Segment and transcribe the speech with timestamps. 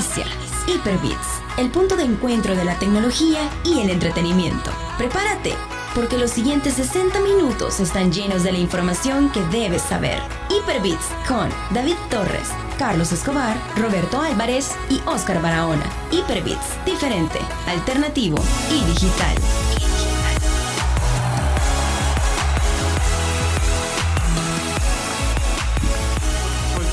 [0.00, 0.24] Inicia
[0.66, 4.70] Hyperbits, el punto de encuentro de la tecnología y el entretenimiento.
[4.96, 5.52] Prepárate,
[5.94, 10.18] porque los siguientes 60 minutos están llenos de la información que debes saber.
[10.48, 15.84] Hyperbits con David Torres, Carlos Escobar, Roberto Álvarez y Oscar Barahona.
[16.10, 19.36] Hyperbits, diferente, alternativo y digital.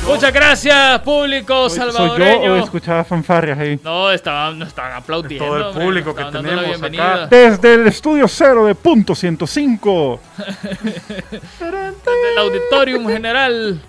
[0.08, 2.46] Muchas gracias, público ¿Soy- ¿Soy salvadoreño.
[2.46, 3.80] yo o escuchaba fanfarrias ahí?
[3.84, 5.46] No, estaban, no estaban aplaudiendo.
[5.46, 7.28] Todo el hombre, público que tenemos acá.
[7.30, 10.20] Desde el estudio cero de punto 105.
[10.74, 13.82] Desde el auditorium general.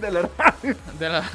[0.00, 0.76] De la radio.
[0.98, 1.30] de la-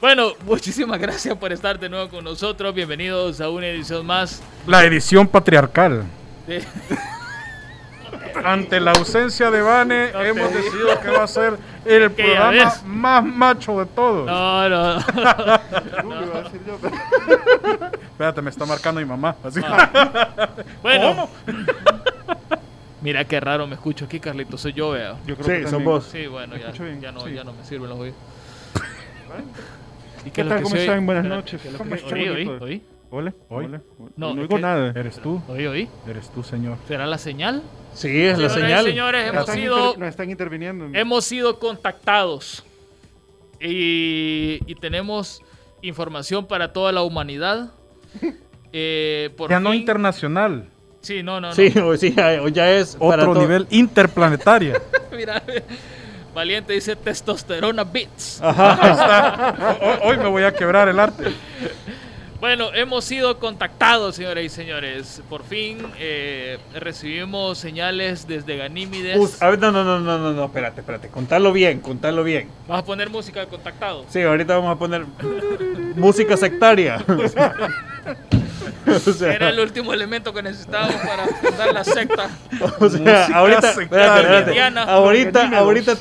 [0.00, 2.74] Bueno, muchísimas gracias por estar de nuevo con nosotros.
[2.74, 6.04] Bienvenidos a una edición más La edición patriarcal.
[6.46, 6.64] de...
[8.44, 11.56] Ante la ausencia de Vane, No hemos decidido que va a ser
[11.86, 12.82] el programa ves.
[12.84, 14.26] más macho de todos.
[14.26, 14.98] No, no.
[15.14, 16.40] Pero-
[18.14, 19.34] Espérate, me está marcando mi mamá.
[19.42, 19.60] Así.
[20.82, 21.28] Bueno.
[23.00, 24.56] Mira qué raro me escucho aquí, Carlito.
[24.56, 25.16] Soy yo, vea.
[25.26, 26.08] Yo creo Sí, que son vos.
[26.10, 26.68] Sí, bueno, ¿Me ya,
[27.12, 27.34] no, Sí.
[27.34, 28.16] ya no me sirven los oídos.
[30.24, 30.62] ¿Y ¿Qué tal?
[30.62, 31.04] ¿Cómo están?
[31.04, 31.60] Buenas noches.
[31.60, 32.28] ¿qué es lo ¿Cómo que- está Oí,
[32.60, 33.66] oí, Ole, Hoy.
[33.66, 33.80] ole.
[34.16, 34.92] No, No, oigo que- nada.
[34.96, 35.40] Eres tú.
[35.48, 35.88] oí, oí.
[36.08, 36.78] Eres tú, señor.
[36.88, 37.62] ¿Será la señal?
[37.94, 38.84] Sí, es la señal.
[38.84, 39.78] señores, hemos están, sido...
[39.86, 40.88] inter- nos están interviniendo.
[40.98, 42.64] Hemos sido contactados
[43.60, 45.40] y, y tenemos
[45.82, 47.70] información para toda la humanidad.
[48.76, 50.66] Eh, por Ya no fin- internacional.
[51.00, 51.54] Sí, no, no, no.
[51.54, 54.74] Sí, o, sí, o ya es para Otro to- nivel interplanetario.
[55.16, 55.40] Mira,
[56.34, 58.40] Valiente dice testosterona bits.
[58.42, 59.78] Ahí está.
[59.80, 61.26] Hoy, hoy me voy a quebrar el arte.
[62.44, 65.22] Bueno, hemos sido contactados, señoras y señores.
[65.30, 69.16] Por fin eh, recibimos señales desde Ganímides.
[69.16, 71.08] Us- a ver, no, no, no, no, no, no, espérate, espérate.
[71.08, 72.50] Contalo bien, contalo bien.
[72.68, 74.04] ¿Vas a poner música de contactados?
[74.10, 75.06] Sí, ahorita vamos a poner
[75.96, 77.02] música sectaria.
[78.86, 82.28] o sea, Era el último elemento que necesitábamos para fundar la secta.
[82.78, 84.20] o sea, ahorita, espérate,
[84.50, 84.80] espérate.
[84.90, 85.96] Ahorita, ahorita,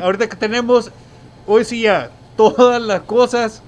[0.00, 0.92] ahorita que tenemos,
[1.48, 3.64] hoy sí ya, todas las cosas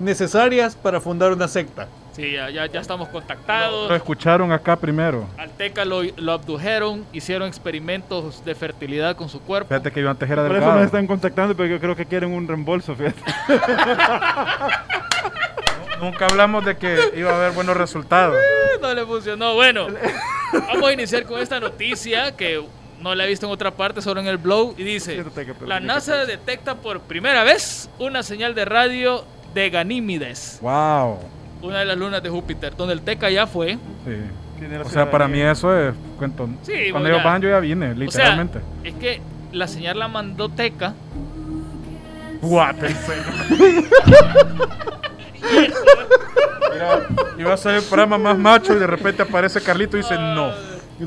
[0.00, 1.88] necesarias para fundar una secta.
[2.14, 3.88] Sí, ya, ya, ya estamos contactados.
[3.88, 5.26] Lo escucharon acá primero.
[5.38, 9.68] Alteca lo, lo abdujeron, hicieron experimentos de fertilidad con su cuerpo.
[9.68, 10.74] Fíjate que yo antes era Por eso delgado.
[10.76, 13.22] nos están contactando, pero yo creo que quieren un reembolso, fíjate.
[16.00, 18.36] Nunca hablamos de que iba a haber buenos resultados.
[18.82, 19.54] No le funcionó.
[19.54, 19.86] Bueno,
[20.52, 22.60] vamos a iniciar con esta noticia que
[23.00, 24.74] no la he visto en otra parte, solo en el blog.
[24.76, 29.24] Y dice, Siéntate que- la NASA detecta por primera vez una señal de radio
[29.54, 31.18] de Ganímides, Wow.
[31.62, 33.74] una de las lunas de Júpiter, donde el Teca ya fue.
[34.04, 34.16] Sí.
[34.84, 36.48] O sea, para mí eso es cuento.
[36.62, 38.60] Sí, Cuando ellos van, yo ya vine, O sea, literalmente.
[38.84, 39.20] es que
[39.52, 40.94] la señal la mandó Teca.
[42.42, 42.76] What?
[46.72, 47.06] Mira,
[47.38, 50.50] iba a ser el programa más macho y de repente aparece Carlito y dice no.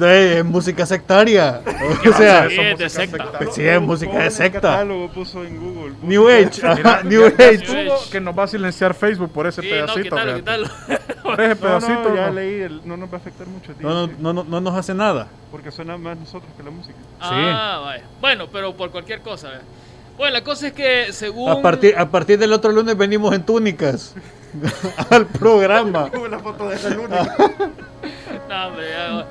[0.01, 1.61] Es música sectaria.
[2.09, 3.25] O sea, Sí, Eso, es secta.
[3.51, 4.85] sí, es música de secta.
[5.13, 5.94] puso en Google.
[6.01, 7.63] New Age, ajá, New Age.
[8.11, 10.01] que nos va a silenciar Facebook por ese Sí, no, pedacito.
[10.03, 10.39] quítalo, fíjate.
[10.41, 10.67] quítalo.
[11.23, 12.09] Por ese No, pedacito.
[12.09, 12.34] no, ya no.
[12.34, 13.73] leí, el- no nos va a afectar mucho.
[13.73, 15.28] tío, No, no, no, no, no nos hace nada.
[15.50, 16.95] Porque suena más nosotros que la música.
[17.19, 18.03] Ah, vaya.
[18.22, 19.50] Bueno, pero por cualquier cosa.
[20.17, 21.50] Bueno, la cosa es que según...
[21.50, 24.13] A partir, a partir del otro lunes venimos en túnicas
[25.09, 26.09] al programa.
[26.13, 27.23] Como la foto de esa luna.
[28.47, 29.25] No, hombre, ya-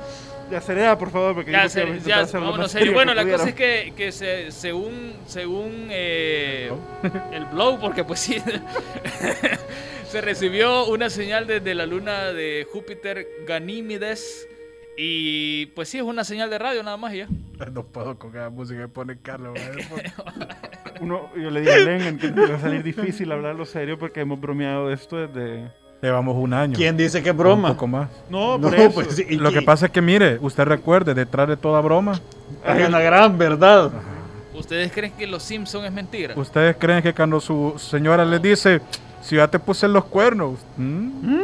[0.51, 2.87] ya sería, por favor, porque Ya, ya, vámonos más serio.
[2.87, 6.71] serio Bueno, que la cosa es que, que se- según, según eh,
[7.31, 8.37] el blog, porque pues sí,
[10.07, 14.47] se recibió una señal desde la luna de Júpiter Ganímides
[14.97, 17.27] y pues sí, es una señal de radio nada más y ya.
[17.71, 19.57] No puedo con cada música que pone Carlos.
[21.01, 24.39] Uno, yo le dije a Len que va a salir difícil hablarlo serio porque hemos
[24.39, 25.71] bromeado de esto desde...
[26.01, 26.75] Llevamos un año.
[26.75, 27.69] ¿Quién dice que es Un broma?
[27.69, 28.09] poco más.
[28.29, 28.91] No, No, eso.
[28.93, 32.19] pues y Lo que pasa es que, mire, usted recuerde, detrás de toda broma,
[32.63, 33.91] hay una gran verdad.
[34.53, 36.33] ¿Ustedes creen que los Simpsons es mentira?
[36.37, 38.81] ¿ustedes creen que cuando su señora les dice,
[39.21, 40.59] si ya te puse los cuernos?
[40.77, 41.39] ¿Mm?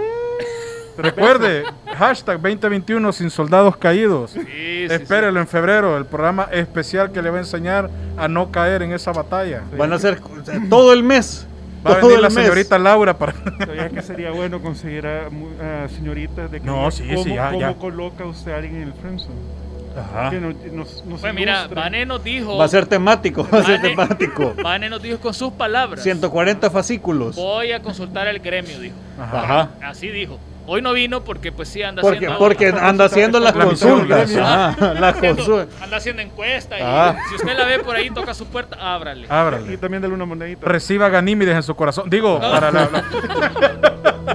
[0.98, 1.64] Recuerde,
[1.98, 4.32] hashtag 2021 sin soldados caídos.
[4.32, 4.94] Sí, sí, sí.
[4.94, 8.92] Espérelo en febrero, el programa especial que le va a enseñar a no caer en
[8.94, 9.64] esa batalla.
[9.78, 10.22] Van a ser
[10.70, 11.48] todo el mes.
[11.86, 12.34] Va a venir la mes.
[12.36, 13.34] señorita Laura para...
[13.66, 17.34] ¿Sabías que sería bueno conseguir a, mu- a señoritas de que No, sí, cómo, sí,
[17.34, 17.74] ya, cómo ya.
[17.74, 19.62] coloca usted a alguien en el friendzone?
[19.98, 20.30] Ajá.
[20.30, 21.68] Que nos, nos, nos Pues mira.
[21.68, 22.58] Vane nos dijo...
[22.58, 24.54] Va a ser temático, va a ser temático.
[24.64, 26.02] Vane nos dijo con sus palabras.
[26.04, 27.36] 140 fascículos.
[27.36, 28.96] Voy a consultar el gremio, dijo.
[29.20, 29.70] Ajá.
[29.82, 30.40] Así dijo.
[30.74, 32.38] Hoy no vino porque pues sí anda Porque, haciendo...
[32.38, 34.32] porque anda haciendo las consultas.
[34.32, 35.82] las haciendo- consultas.
[35.82, 37.18] anda haciendo encuesta y Ah.
[37.28, 39.24] si usted la ve por ahí, toca su puerta, ábrale.
[39.24, 39.78] Y Ábrale.
[39.78, 40.66] también dale una monedita.
[40.66, 42.10] Reciba Ganímides en su corazón.
[42.10, 43.04] Digo, para la, la-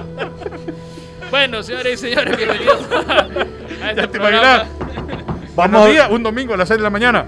[1.31, 4.65] Bueno, señores y señores, bienvenidos a, este ¿Ya te programa.
[5.55, 7.25] Buenos Vamos días, un domingo a las 6 de la mañana.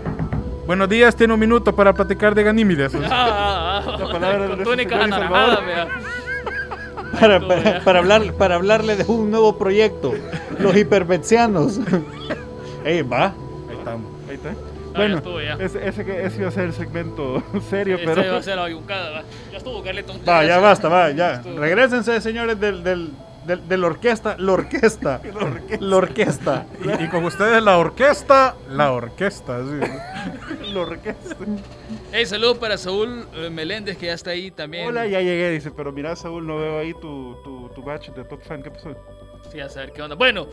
[0.68, 2.94] Buenos días, tiene un minuto para platicar de Ganímides.
[2.94, 5.88] Ah, ah, ah, La palabra con de túnica y anaranjada.
[7.20, 10.14] Para, para, para hablar, para hablarle de un nuevo proyecto.
[10.60, 11.80] Los hiperbetsianos.
[12.86, 13.28] Ey, va.
[13.70, 14.08] Ahí estamos.
[14.30, 14.52] Ahí está.
[14.52, 14.58] ya
[14.96, 15.54] bueno, estuvo, ya.
[15.56, 18.56] Ese, ese, que- ese iba a ser el segmento serio, Este pero va a ser
[18.56, 19.24] la bayuncada, va.
[19.52, 20.18] Ya estuvo Carleton.
[20.28, 21.42] Va, ya basta, va, ya.
[21.58, 23.10] Regrésense, señores, del, del,
[23.50, 24.36] del- de la orquesta.
[24.40, 25.22] La orquesta.
[25.80, 26.66] La orquesta.
[27.00, 29.60] Y, y con ustedes la orquesta, la orquesta.
[29.64, 30.70] sí.
[30.74, 31.36] lo requesto.
[32.14, 34.88] Hey, saludos para Saúl eh, Meléndez, que ya está ahí también.
[34.88, 38.24] Hola, ya llegué, dice, pero mira, Saúl, no veo ahí tu, tu, tu batch de
[38.24, 38.96] Top Fan, ¿qué pasó?
[39.52, 40.16] Sí, a saber qué onda.
[40.16, 40.48] Bueno,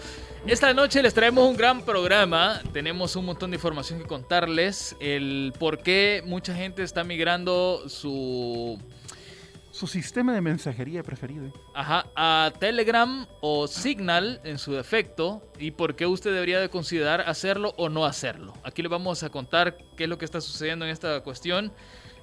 [0.47, 2.63] esta noche les traemos un gran programa.
[2.73, 4.97] Tenemos un montón de información que contarles.
[5.01, 8.79] El por qué mucha gente está migrando su
[9.77, 11.53] Su sistema de mensajería preferido.
[11.75, 17.21] ajá, a Telegram o Signal en su defecto y por qué usted debería de considerar
[17.29, 18.55] hacerlo o no hacerlo.
[18.65, 21.73] Aquí les vamos a contar qué es lo que está sucediendo en esta cuestión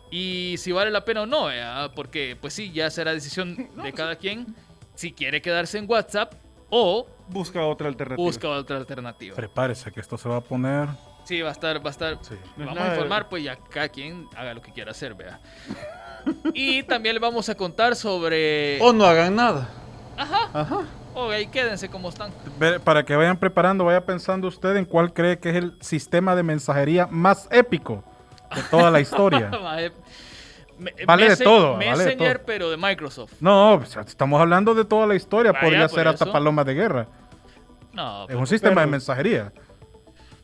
[0.10, 1.92] y si vale la pena o no, ¿verdad?
[1.96, 4.56] porque pues sí, ya será decisión de cada quien
[4.96, 6.34] si quiere quedarse en WhatsApp
[6.72, 8.26] o Busca otra alternativa.
[8.26, 9.36] busca otra alternativa.
[9.36, 10.90] Prepárese que esto se va a poner.
[11.24, 12.18] Sí, va a estar, va a estar.
[12.22, 12.34] Sí.
[12.58, 15.40] No es Vamos a informar, pues ya cada quien haga lo que quiera hacer, vea.
[16.54, 18.80] Y también le vamos a contar sobre.
[18.82, 19.70] O no hagan nada.
[20.18, 20.50] Ajá.
[20.54, 20.80] Ajá.
[21.16, 22.32] Ok, quédense como están.
[22.84, 26.44] Para que vayan preparando, vaya pensando usted en cuál cree que es el sistema de
[26.44, 28.04] mensajería más épico
[28.56, 29.52] de toda la historia.
[30.80, 32.46] Me- Vale de todo, vale de Messenger, todo.
[32.48, 33.34] pero de Microsoft.
[33.40, 35.52] No, estamos hablando de toda la historia.
[35.52, 37.08] Vaya, Podría ser hasta palomas de guerra.
[37.94, 39.54] No, Es un sistema pero- de mensajería.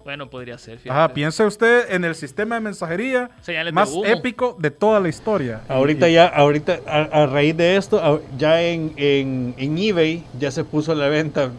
[0.03, 0.75] Bueno, podría ser.
[0.75, 1.13] Ajá, fíjate.
[1.13, 4.05] piense usted en el sistema de mensajería Señales de más humo.
[4.05, 5.61] épico de toda la historia.
[5.67, 10.23] Ahorita Y- ya, ahorita, a, a raíz de esto, a- ya en, en, en eBay
[10.39, 11.49] ya se puso a la venta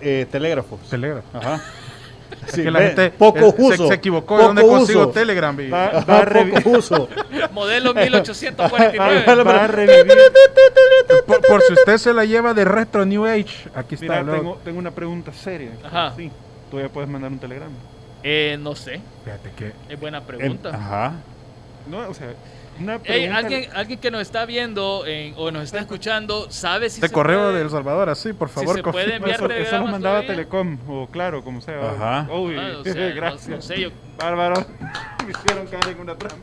[0.00, 0.80] eh, telégrafos.
[0.88, 1.22] Telegram.
[1.32, 1.60] Ajá.
[2.46, 3.88] Es Sí, que la ve, gente poco eh, se- uso.
[3.88, 5.10] Se, equivocó de dónde consigo uso.
[5.10, 5.60] Telegram.
[5.60, 7.08] y- Va, va, a Ajá, revi- poco uso.
[7.52, 9.44] Modelo va- 1849.
[9.44, 10.12] va a revivir.
[11.26, 14.22] por, por si usted se la lleva de retro New Age, aquí está.
[14.22, 15.70] Mira, tengo, tengo una pregunta seria.
[15.84, 16.14] Ajá.
[16.16, 16.30] Sí,
[16.72, 17.74] tú ya puedes mandar un telegrama.
[18.24, 18.98] Eh, no sé.
[19.24, 20.70] Fíjate que Es buena El- pregunta.
[20.70, 21.12] ajá.
[21.86, 22.28] No, o sea,
[22.80, 23.36] una Ey, pregunta.
[23.36, 27.12] alguien, alguien que nos está viendo en- o nos está escuchando, ¿sabe si de se
[27.12, 28.76] correo puede- de El Salvador, así, por si favor.
[28.76, 29.04] se confirme.
[29.20, 30.28] puede enviar eso, eso lo mandaba todavía?
[30.28, 31.90] Telecom, o claro, como sea.
[31.90, 32.32] Ajá.
[32.32, 33.48] Uy, Ah, o sea, no- gracias.
[33.48, 34.64] no sé, yo- Bárbaro.
[35.26, 36.38] Me hicieron caer en una trampa.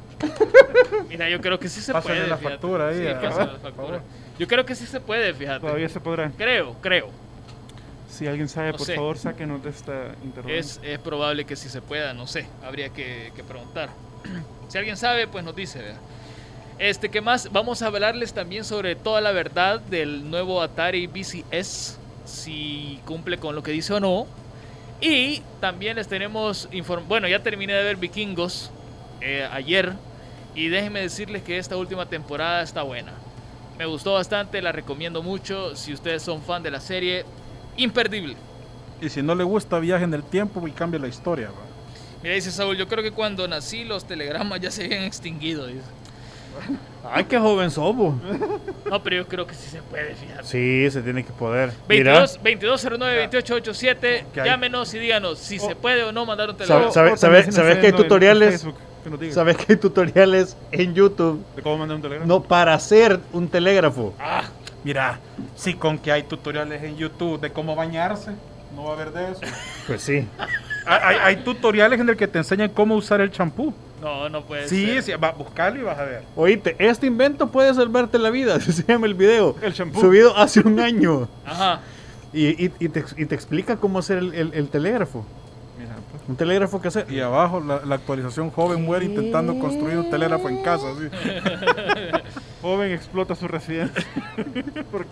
[1.07, 2.27] Mira, yo creo que sí se Pásale puede.
[2.29, 2.53] la fíjate.
[2.55, 4.01] factura ahí, Sí, pásale la factura.
[4.37, 5.61] Yo creo que sí se puede, fíjate.
[5.61, 6.31] Todavía se podrá.
[6.37, 7.09] Creo, creo.
[8.09, 8.95] Si alguien sabe, No por sé.
[8.95, 10.57] favor, sáquenos de esta interrogante.
[10.59, 12.47] Es, es probable que sí se pueda, no sé.
[12.63, 13.89] Habría que, que preguntar.
[14.67, 15.79] si alguien sabe, pues nos dice.
[15.79, 15.97] vea.
[16.79, 17.51] Este, ¿qué más?
[17.51, 21.97] Vamos a hablarles también sobre toda la verdad del nuevo Atari VCS.
[22.25, 24.27] Si cumple con lo que dice o no.
[25.01, 28.71] Y también les tenemos inform Bueno, ya terminé de ver Vikingos
[29.21, 29.93] eh, ayer.
[30.55, 33.13] Y déjenme decirles que esta última temporada está buena.
[33.77, 35.75] Me gustó bastante, la recomiendo mucho.
[35.75, 37.23] Si ustedes son fan de la serie,
[37.83, 38.35] imperdible.
[39.01, 41.47] Y si no le gusta, viaje en el tiempo y cambie la historia.
[41.47, 41.53] va.
[42.21, 45.67] Mira, dice Saúl, yo creo que cuando nací los telegramas ya se habían extinguido.
[45.67, 45.79] dice.
[47.11, 48.15] Ay, qué joven somos.
[48.89, 50.43] No, pero yo creo que sí se puede, fíjate.
[50.43, 51.71] Sí, se tiene que poder.
[51.87, 56.55] Mira, 22, 2209-2887, Que hay- llámenos y díganos si se puede o no mandar un
[56.57, 56.91] ¿Sabe- telegrama.
[56.91, 58.65] sabe- O también si nos sabes está que hay tutoriales?
[59.17, 59.31] Que.
[59.31, 61.41] ¿sabes que hay tutoriales en YouTube?
[61.55, 62.27] ¿De cómo mandar un telegrama?
[62.27, 64.13] No, para hacer un telégrafo.
[64.19, 64.43] Ah,
[64.83, 65.19] Mira,
[65.55, 68.31] si con que hay tutoriales en YouTube de cómo bañarse,
[68.75, 69.41] no va a haber de eso.
[69.87, 70.27] Pues sí.
[70.85, 73.73] hay, hay- tutoriales en el que te enseñan cómo usar el champú.
[74.01, 75.03] no, no puede Sí, ser.
[75.03, 76.23] sí, va, buscarlo y vas a ver.
[76.35, 78.59] Oíste, este invento puede salvarte la vida.
[78.61, 79.55] Se llama el video.
[79.61, 79.99] El champú.
[79.99, 81.27] Subido hace un año.
[81.45, 81.81] Ajá.
[82.31, 85.25] Y, y- y te, y te explica cómo hacer el, el- el telégrafo.
[86.29, 87.11] Un telégrafo que hacer.
[87.11, 90.85] Y abajo la, la actualización joven muere intentando construir un telégrafo en casa.
[90.93, 91.09] ¿sí?
[92.61, 94.05] Joven explota su residencia.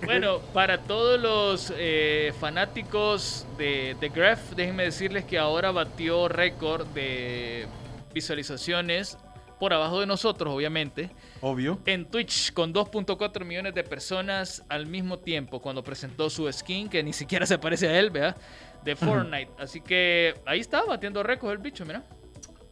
[0.05, 6.87] Bueno, para todos los eh, fanáticos de, de Graph, déjenme decirles que ahora batió récord
[6.87, 7.67] de
[8.13, 9.17] visualizaciones
[9.59, 11.09] por abajo de nosotros, obviamente.
[11.41, 11.79] Obvio.
[11.85, 17.03] en Twitch con 2.4 millones de personas al mismo tiempo cuando presentó su skin, que
[17.03, 18.37] ni siquiera se parece a él, ¿verdad?
[18.83, 19.51] De Fortnite.
[19.59, 22.03] Así que ahí está, batiendo récords el bicho, mira.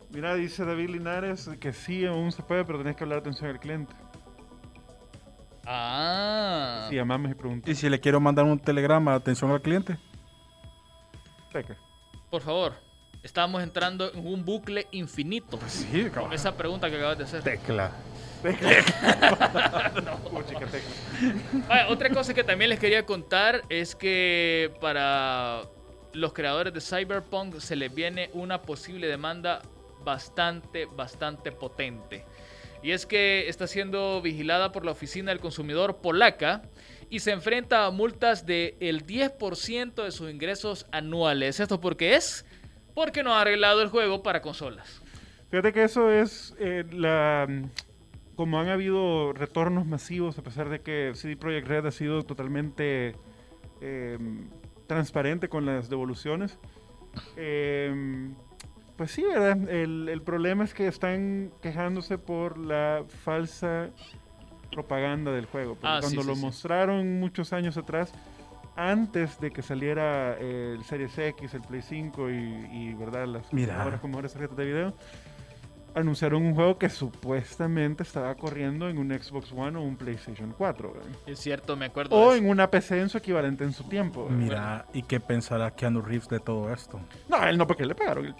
[0.09, 3.59] Mira, dice David Linares que sí, aún se puede, pero tenés que hablar atención al
[3.59, 3.93] cliente.
[5.65, 6.77] Ah.
[6.81, 6.89] Ajá.
[6.89, 7.77] Si llamamos y preguntamos.
[7.77, 9.97] Y si le quiero mandar un telegrama, atención al cliente.
[11.51, 11.75] Teca.
[12.29, 12.73] Por favor,
[13.25, 15.59] estamos entrando en un bucle infinito.
[15.67, 17.41] Sí, Con esa pregunta que acabas de hacer.
[17.41, 17.91] Tecla.
[18.43, 18.83] Teca.
[21.67, 25.63] Vaya, otra cosa que también les quería contar es que para
[26.13, 29.63] los creadores de Cyberpunk se les viene una posible demanda
[30.03, 32.23] bastante, bastante potente.
[32.83, 36.61] Y es que está siendo vigilada por la Oficina del Consumidor polaca
[37.09, 41.59] y se enfrenta a multas del el 10% de sus ingresos anuales.
[41.59, 42.44] ¿Esto por qué es?
[42.95, 45.01] Porque no ha arreglado el juego para consolas.
[45.51, 47.47] Fíjate que eso es eh, la.
[48.35, 53.15] Como han habido retornos masivos, a pesar de que CD Projekt Red ha sido totalmente
[53.81, 54.17] eh,
[54.87, 56.57] transparente con las devoluciones.
[57.37, 58.29] eh,
[58.97, 59.69] pues sí, ¿verdad?
[59.69, 63.89] El, el problema es que están quejándose por la falsa
[64.71, 65.75] propaganda del juego.
[65.75, 66.41] Porque Ah, sí, cuando sí, lo sí.
[66.41, 68.13] mostraron muchos años atrás,
[68.75, 73.27] antes de que saliera eh, el Series X, el Play 5 y, y, ¿verdad?
[73.27, 74.93] las computadoras con mejores tarjetas de video,
[75.95, 80.93] anunciaron un juego que supuestamente estaba corriendo en un Xbox One o un PlayStation 4.
[80.93, 81.09] ¿verdad?
[81.25, 82.15] Es cierto, me acuerdo.
[82.15, 84.25] O de en una PC en su equivalente en su tiempo.
[84.25, 84.37] ¿verdad?
[84.37, 86.99] Mira, ¿y qué pensará Keanu Reeves de todo esto?
[87.29, 88.35] No, él no, porque le pagaron.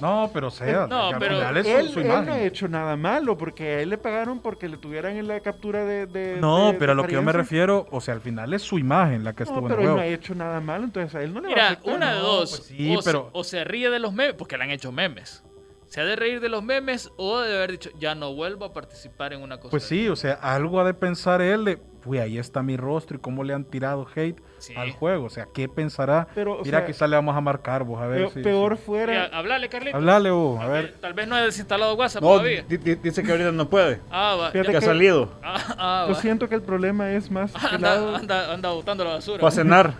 [0.00, 2.26] No, pero sea, No, al pero- final es su- él, su él imagen.
[2.26, 5.40] no ha hecho nada malo, porque a él le pagaron porque le tuvieran en la
[5.40, 6.06] captura de.
[6.06, 8.62] de- No, de- pero a lo que yo me refiero, o sea, al final es
[8.62, 10.10] su imagen la que estuvo No, en el pero él no juego.
[10.10, 11.94] ha hecho nada malo, entonces a él no le va a Mira, afectar.
[11.96, 12.50] una de no, dos.
[12.50, 14.92] pues sí, o, se- pero- o se ríe de los memes, porque le han hecho
[14.92, 15.42] memes.
[15.88, 18.72] Se ha de reír de los memes o de haber dicho, ya no vuelvo a
[18.72, 19.70] participar en una cosa.
[19.70, 20.00] Pues así".
[20.02, 23.20] sí, o sea, algo ha de pensar él de, uy, ahí está mi rostro y
[23.20, 24.74] cómo le han tirado hate Sí.
[24.74, 25.26] al juego.
[25.26, 26.28] O sea, ¿qué pensará?
[26.34, 28.40] Pero, Mira, sea, quizá le vamos a marcar vos, a ver Peor, si...
[28.42, 29.24] peor si- fuera.
[29.26, 29.96] Hablale, Carlito.
[29.96, 30.82] Hablale vos, a Tal ver.
[30.84, 32.62] vez- Tal vez no haya desinstalado WhatsApp No, todavía.
[32.66, 34.00] di- di- dice que ahorita no puede.
[34.10, 34.50] Ah, va.
[34.52, 35.30] Fíjate Que ha salido.
[35.42, 36.20] Ah, ah, Yo va.
[36.20, 38.16] siento que el problema es más del Anda, lado.
[38.16, 39.40] anda, anda botando la basura.
[39.40, 39.94] Fue a cenar.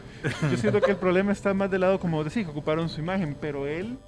[0.51, 3.37] Yo siento que el problema está más del lado, como decís, que ocuparon su imagen,
[3.41, 3.99] pero él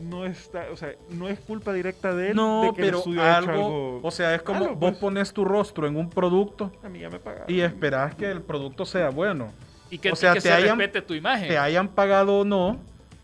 [0.00, 2.36] no está, o sea, no es culpa directa de él.
[2.36, 4.96] No, de que el pero algo, o sea, es como vos pues.
[4.98, 7.46] pones tu rostro en un producto A mí ya me pagaron.
[7.48, 9.52] y esperás que el producto sea bueno.
[9.90, 11.48] y que, o sea, y que te se hayan- respete tu imagen.
[11.48, 12.76] Te hayan pagado o no,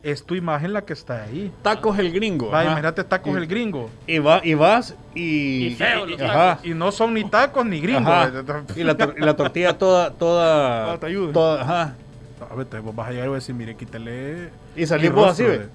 [0.02, 1.52] es tu imagen la que está ahí.
[1.62, 2.52] Tacos el gringo.
[2.54, 2.64] Ajá.
[2.64, 3.90] imagínate tacos Y- el gringo.
[4.06, 5.66] Y, va, y vas y.
[5.66, 6.58] Y feo los ajá.
[6.64, 8.04] Y no son ni tacos ni gringos.
[8.76, 10.10] Y la, tor- y la tortilla toda.
[10.12, 11.32] toda Ah, te ayuda.
[11.32, 11.94] toda- ajá.
[12.50, 14.48] A ver, te- vos vas a llegar y vas a decir, mire, quítale.
[14.74, 15.68] Y vos así, ve.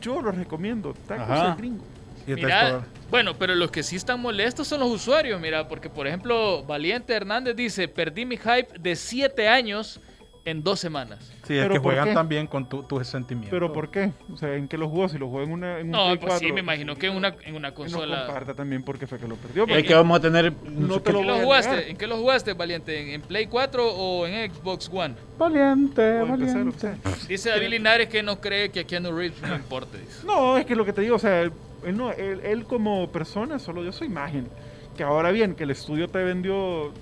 [0.00, 1.52] Yo lo recomiendo, tacos Ajá.
[1.52, 1.84] al gringo.
[2.26, 6.62] Mira, bueno, pero los que sí están molestos son los usuarios, mira, porque por ejemplo,
[6.64, 10.00] Valiente Hernández dice, perdí mi hype de 7 años
[10.44, 11.18] en dos semanas.
[11.46, 12.14] Sí, es ¿Pero que juegan qué?
[12.14, 13.50] también con tu- tus sentimientos.
[13.50, 14.12] ¿Pero por qué?
[14.32, 15.08] O sea, ¿en qué lo jugó?
[15.08, 17.06] Si lo jugó en una en un No, Play pues sí, 4, me imagino que
[17.08, 18.24] en una, en una que no consola...
[18.26, 19.66] comparta también porque fue que lo perdió.
[19.66, 20.52] Es que vamos a tener.
[20.64, 21.70] No te ¿En lo qué lo voy a jugaste?
[21.76, 21.88] negar.
[21.90, 23.00] ¿En qué lo jugaste, Valiente?
[23.02, 25.14] ¿En, en Play 4 o en Xbox One?
[25.38, 26.78] Valiente, o empezar, o valiente.
[26.80, 26.96] sea.
[27.28, 29.98] Dice David Linares que no cree que a Keanu Reeves no importe.
[29.98, 30.26] dice.
[30.26, 31.52] No, es que lo que te digo, o sea, él,
[31.84, 34.48] él no, él, él como persona solo dio su imagen.
[34.96, 36.92] Que ahora bien, que el estudio te vendió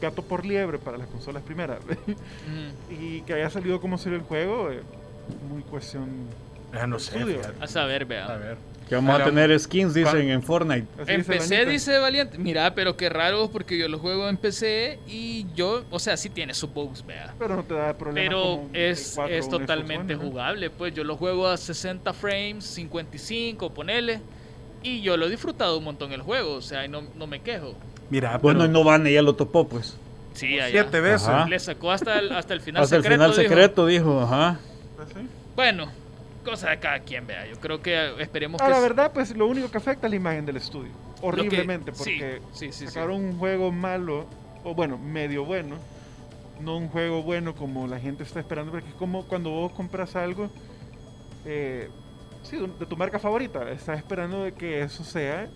[0.00, 2.94] gato por liebre para las consolas primeras Ujú.
[3.02, 4.80] y que haya salido como salió el juego, eh,
[5.50, 6.08] muy cuestión.
[6.72, 7.38] Ah, no sé.
[7.60, 8.26] A saber, vea.
[8.26, 8.56] A ver.
[8.88, 10.30] Que vamos a Dale, tener skins, dicen, ¿Cuál?
[10.30, 10.86] en Fortnite.
[11.02, 11.70] Así En dice PC Vanita.
[11.72, 12.38] dice Valiente.
[12.38, 16.30] Mira, pero qué raro porque yo lo juego en PC y yo, o sea, sí
[16.30, 17.34] tiene su bugs, vea.
[17.36, 18.28] Pero no te da problema.
[18.28, 20.20] Pero es, 4 es Xbox totalmente ¿no?
[20.22, 24.20] jugable, pues yo lo juego a 60 frames, 55, ponele.
[24.84, 27.40] Y yo lo he disfrutado un montón el juego, o sea, y no, no me
[27.40, 27.74] quejo.
[28.10, 29.96] Mira, Bueno, pero y no van, ya lo topó, pues.
[30.34, 30.70] Sí, allá.
[30.82, 31.28] siete veces.
[31.28, 31.46] Ajá.
[31.48, 33.22] Le sacó hasta el, hasta el final Hasta el secreto.
[33.24, 33.48] final dijo.
[33.48, 34.48] secreto, dijo, ajá.
[34.98, 35.26] ¿Ah, sí?
[35.54, 35.86] Bueno,
[36.44, 37.46] cosa de cada quien vea.
[37.46, 38.70] Yo creo que esperemos Ah, que.
[38.70, 40.90] la verdad, pues lo único que afecta es la imagen del estudio.
[41.22, 42.86] Horriblemente, sí, porque sí, sí, sí.
[42.88, 44.26] sacaron un juego malo,
[44.62, 45.76] o bueno, medio bueno,
[46.60, 50.14] no un juego bueno como la gente está esperando, porque es como cuando vos compras
[50.16, 50.50] algo,
[51.46, 51.88] eh,
[52.42, 55.48] sí, de tu marca favorita, estás esperando de que eso sea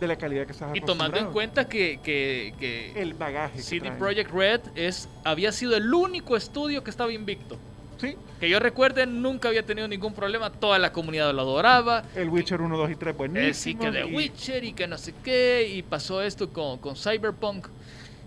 [0.00, 3.60] de la calidad que estás Y tomando en cuenta que, que, que el bagaje.
[3.62, 3.90] CD.
[3.92, 7.58] Projekt Red es, había sido el único estudio que estaba invicto.
[8.00, 10.50] Sí, Que yo recuerde, nunca había tenido ningún problema.
[10.52, 12.04] Toda la comunidad lo adoraba.
[12.14, 13.48] el Witcher 1, 2 y 3, buenísimo.
[13.48, 15.68] Eh, sí, que de y- Witcher y que no sé qué.
[15.74, 17.66] Y pasó esto con, con Cyberpunk.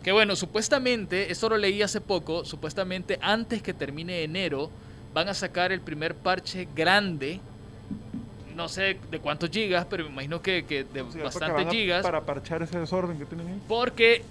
[0.03, 2.43] Que bueno, supuestamente, esto lo leí hace poco.
[2.43, 4.69] Supuestamente, antes que termine enero,
[5.13, 7.39] van a sacar el primer parche grande.
[8.55, 11.69] No sé de cuántos gigas, pero me imagino que, que de o sea, porque bastantes
[11.69, 12.03] gigas.
[12.03, 13.61] Para parchar ese desorden que tienen ahí.
[13.67, 14.23] Porque,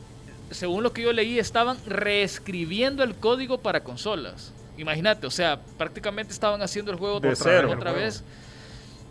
[0.51, 4.53] según lo que yo leí, estaban reescribiendo el código para consolas.
[4.77, 7.71] Imagínate, o sea, prácticamente estaban haciendo el juego De otra, cero.
[7.73, 8.25] otra vez.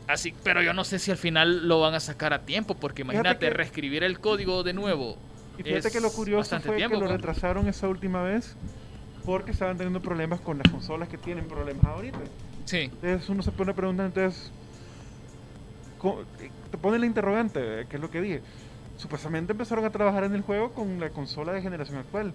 [0.07, 3.03] Así, pero yo no sé si al final lo van a sacar a tiempo, porque
[3.03, 5.17] imagínate, que- reescribir el código de nuevo
[5.59, 8.55] Y fíjate Es que lo curioso fue tiempo, que lo retrasaron esa última vez
[9.23, 12.17] porque estaban teniendo problemas con las consolas que tienen problemas ahorita.
[12.65, 12.89] Sí.
[13.01, 14.51] Entonces uno se pone a preguntar, entonces,
[16.71, 18.41] te pone la interrogante, que es lo que dije.
[18.97, 22.33] Supuestamente empezaron a trabajar en el juego con la consola de generación actual.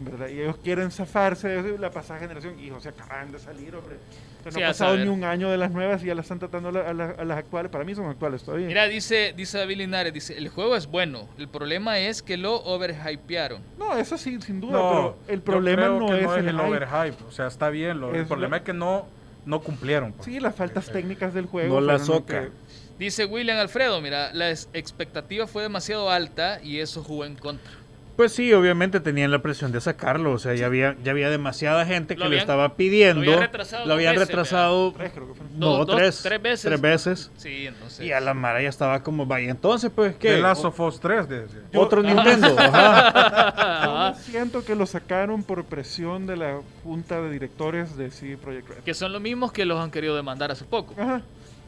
[0.00, 0.28] ¿verdad?
[0.30, 2.58] Y ellos quieren zafarse de la pasada generación.
[2.58, 3.96] Y se acaban de salir, hombre.
[4.40, 5.06] O sea, no Sí, ha a pasado saber.
[5.06, 7.10] ni un año de las nuevas y ya las están tratando a, la- a la-
[7.10, 7.70] a las actuales.
[7.70, 8.66] Para mí son actuales todavía.
[8.66, 12.56] Mira, dice, dice David Linares, dice, el juego es bueno, el problema es que lo
[12.64, 13.62] overhypearon.
[13.78, 14.72] No, eso sí, sin duda.
[14.72, 16.66] No, pero el problema no, es, no es el el hype.
[16.68, 17.24] overhype.
[17.28, 18.00] O sea, está bien.
[18.00, 19.06] lo- el Es problema la- es que no,
[19.44, 20.12] no cumplieron.
[20.12, 20.26] pues.
[20.26, 21.74] Sí, las faltas técnicas del juego.
[21.74, 22.42] No la soca.
[22.44, 22.50] que-
[22.98, 27.72] Dice William Alfredo, mira, la expectativa fue demasiado alta y eso jugó en contra.
[28.16, 30.32] Pues sí, obviamente tenían la presión de sacarlo.
[30.32, 33.22] O sea, ya había, ya había demasiada gente que Lo estaba pidiendo.
[33.24, 34.92] lo habían retrasado Lo dos habían veces, retrasado.
[34.92, 35.58] Tres, creo que fueron.
[35.58, 36.22] No, Dos- dos- tres.
[36.22, 36.62] tres veces.
[36.62, 37.30] Tres veces.
[37.38, 38.04] Sí, entonces.
[38.06, 40.32] Y a la Mara ya estaba como, vaya, entonces, pues, ¿qué?
[40.32, 41.26] The Last of Us 3.
[41.28, 42.54] de- de- Otro Nintendo.
[42.58, 43.08] Ajá.
[44.12, 44.12] Ajá.
[44.14, 48.68] Yo siento que lo sacaron por presión de la junta de directores de CD Projekt
[48.68, 48.76] Red.
[48.84, 50.94] Que son los mismos que los han querido demandar hace poco.
[51.00, 51.22] Ajá.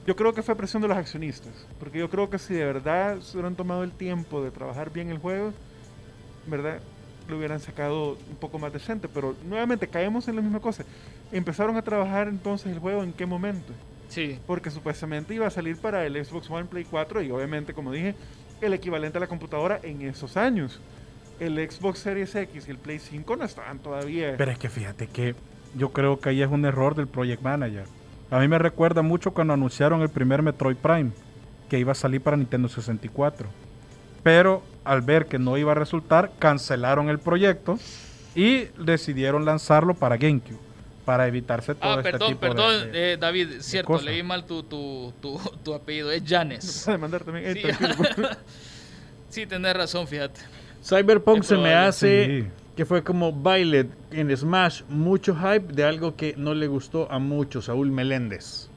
[0.06, 1.52] Yo creo que fue presión de los accionistas.
[1.80, 5.08] Porque yo creo que si de verdad se hubieran tomado el tiempo de trabajar bien
[5.10, 5.54] el juego,
[6.46, 6.80] ¿verdad?
[7.28, 9.08] Lo hubieran sacado un poco más decente.
[9.08, 10.84] Pero nuevamente caemos en la misma cosa.
[11.32, 13.72] Empezaron a trabajar entonces el juego en qué momento.
[14.08, 14.38] Sí.
[14.46, 18.14] Porque supuestamente iba a salir para el Xbox One, Play 4 y obviamente, como dije,
[18.60, 20.80] el equivalente a la computadora en esos años.
[21.40, 24.34] El Xbox Series X y el Play 5 no estaban todavía.
[24.36, 25.34] Pero es que fíjate que
[25.76, 27.84] yo creo que ahí es un error del Project Manager.
[28.30, 31.10] A mí me recuerda mucho cuando anunciaron el primer Metroid Prime,
[31.68, 33.48] que iba a salir para Nintendo 64.
[34.22, 37.79] Pero al ver que no iba a resultar, cancelaron el proyecto
[38.35, 40.59] y decidieron lanzarlo para GameCube,
[41.05, 44.05] para evitarse todo Ah, este perdón, tipo de- perdón, de- eh, David, cierto, cosas.
[44.07, 46.85] leí mal tu, tu, tu, tu apellido, es Janes.
[47.25, 47.55] también.
[47.55, 47.62] Sí.
[49.31, 50.41] Sí, tenés razón, fíjate.
[50.87, 52.49] Cyberpunk Es se me hace Sí.
[52.76, 57.19] que fue como baile en Smash, mucho hype de algo que no le gustó a
[57.19, 58.69] muchos, Saúl Meléndez.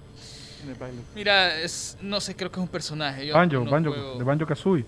[1.16, 3.28] Mira, es, no sé, creo que es un personaje.
[3.28, 4.86] Yo Banjo, no Banjo, juego- de Banjo Kazooie.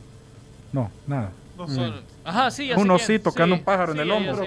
[0.72, 1.32] No, nada.
[1.58, 1.76] No Mm.
[1.76, 4.44] son- Ajá, sí, ya Un osito que anda un pájaro en sí, el ya- hombro.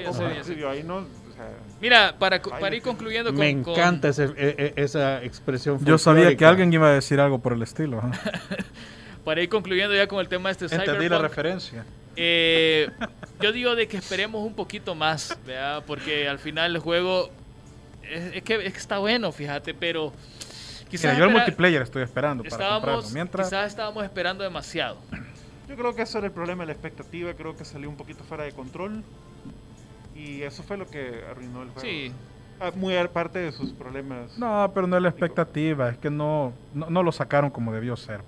[0.71, 0.97] ahí, no.
[0.97, 1.03] o
[1.35, 1.49] sea,
[1.81, 2.89] Mira, para, para ir sí.
[2.89, 3.41] concluyendo con...
[3.41, 5.85] Me con- encanta ese- e- e- esa expresión.
[5.85, 7.99] Yo sabía que alguien iba a decir algo por el estilo.
[7.99, 8.13] ajá.
[9.25, 11.85] para ir concluyendo ya con el tema de este Entendí la Cyberpunk, referencia.
[12.17, 12.89] eh,
[13.41, 15.83] yo digo de que esperemos un poquito más, ¿verdad?
[15.87, 17.31] Porque al final el juego
[18.03, 20.13] es, es que, es que está bueno, fíjate, pero
[20.91, 24.99] quizás Mira, yo el multiplayer estoy esperando para estábamos, Mientras, quizás estábamos esperando demasiado.
[25.73, 27.33] Yo creo que eso era el problema de la expectativa.
[27.33, 29.03] Creo que salió un poquito fuera de control.
[30.15, 31.81] Y eso fue lo que arruinó el juego.
[31.81, 32.13] Sí,
[32.61, 34.37] Ah, Muy aparte de sus problemas.
[34.39, 37.97] no, pero no es la expectativa, es que no, no, no lo sacaron como debió
[37.97, 38.21] ser.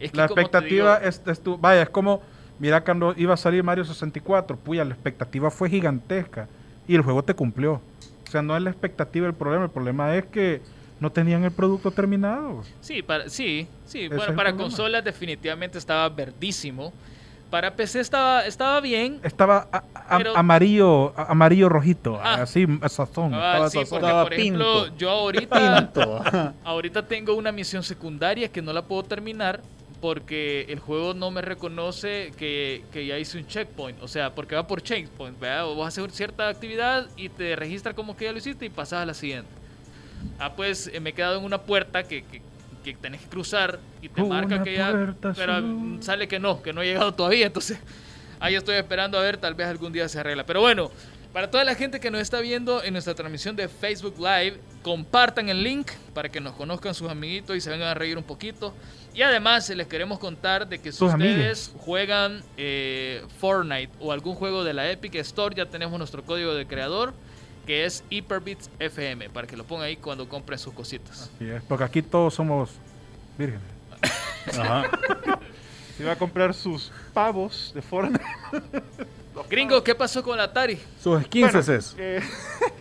[0.00, 2.22] es que La expectativa digo, es, es tu- vaya, es como,
[2.58, 6.48] mira cuando iba a salir Mario 64, puya, la expectativa fue gigantesca
[6.88, 7.74] y el juego te cumplió.
[7.74, 10.62] O sea, no es la expectativa el problema, el problema es que
[11.00, 12.62] no tenían el producto terminado.
[12.80, 14.04] Sí, para, sí, sí.
[14.04, 16.92] Ese Bueno, para consolas definitivamente estaba verdísimo.
[17.50, 19.18] Para PC estaba, estaba bien.
[19.24, 22.42] Estaba a- a- Pero- amarillo, a- amarillo rojito, Ah.
[22.42, 23.34] así, a sazón.
[23.34, 23.90] Ah, estaba sí, sazón.
[23.90, 24.96] porque Estaba por ejemplo, pinto.
[24.98, 26.22] yo ahorita, Pinto.
[26.64, 29.60] ahorita tengo una misión secundaria que no la puedo terminar
[30.00, 34.00] porque el juego no me reconoce que, que ya hice un checkpoint.
[34.02, 35.66] O sea, porque va por checkpoint, ¿verdad?
[35.66, 38.70] O vas a hacer cierta actividad y te registra como que ya lo hiciste y
[38.70, 39.50] pasas a la siguiente.
[40.38, 42.42] Ah, pues eh, me he quedado en una puerta que, que,
[42.84, 45.14] que tenés que cruzar y te marca que ya...
[45.20, 45.62] Pero azul.
[45.62, 47.46] mm, sale que no, que no he llegado todavía.
[47.46, 47.78] Entonces,
[48.40, 50.44] ahí estoy esperando a ver, tal vez algún día se arregla.
[50.44, 50.90] Pero bueno,
[51.32, 55.48] para toda la gente que nos está viendo en nuestra transmisión de Facebook Live, compartan
[55.48, 58.74] el link para que nos conozcan sus amiguitos y se vengan a reír un poquito.
[59.14, 64.34] Y además les queremos contar de que si Sus ustedes juegan eh, Fortnite o algún
[64.34, 67.12] juego de la Epic Store, ya tenemos nuestro código de creador
[67.66, 71.30] que es Hyperbits FM para que lo pongan ahí cuando compren sus cositas.
[71.34, 72.70] Así es, porque aquí todos somos
[73.38, 73.62] vírgenes.
[74.58, 74.90] Ajá.
[75.96, 78.24] Se iba a comprar sus pavos de Fortnite.
[79.48, 80.78] Gringo, ¿qué pasó con la Atari?
[81.02, 81.94] Sus 15 Bueno, es.
[81.98, 82.20] eh,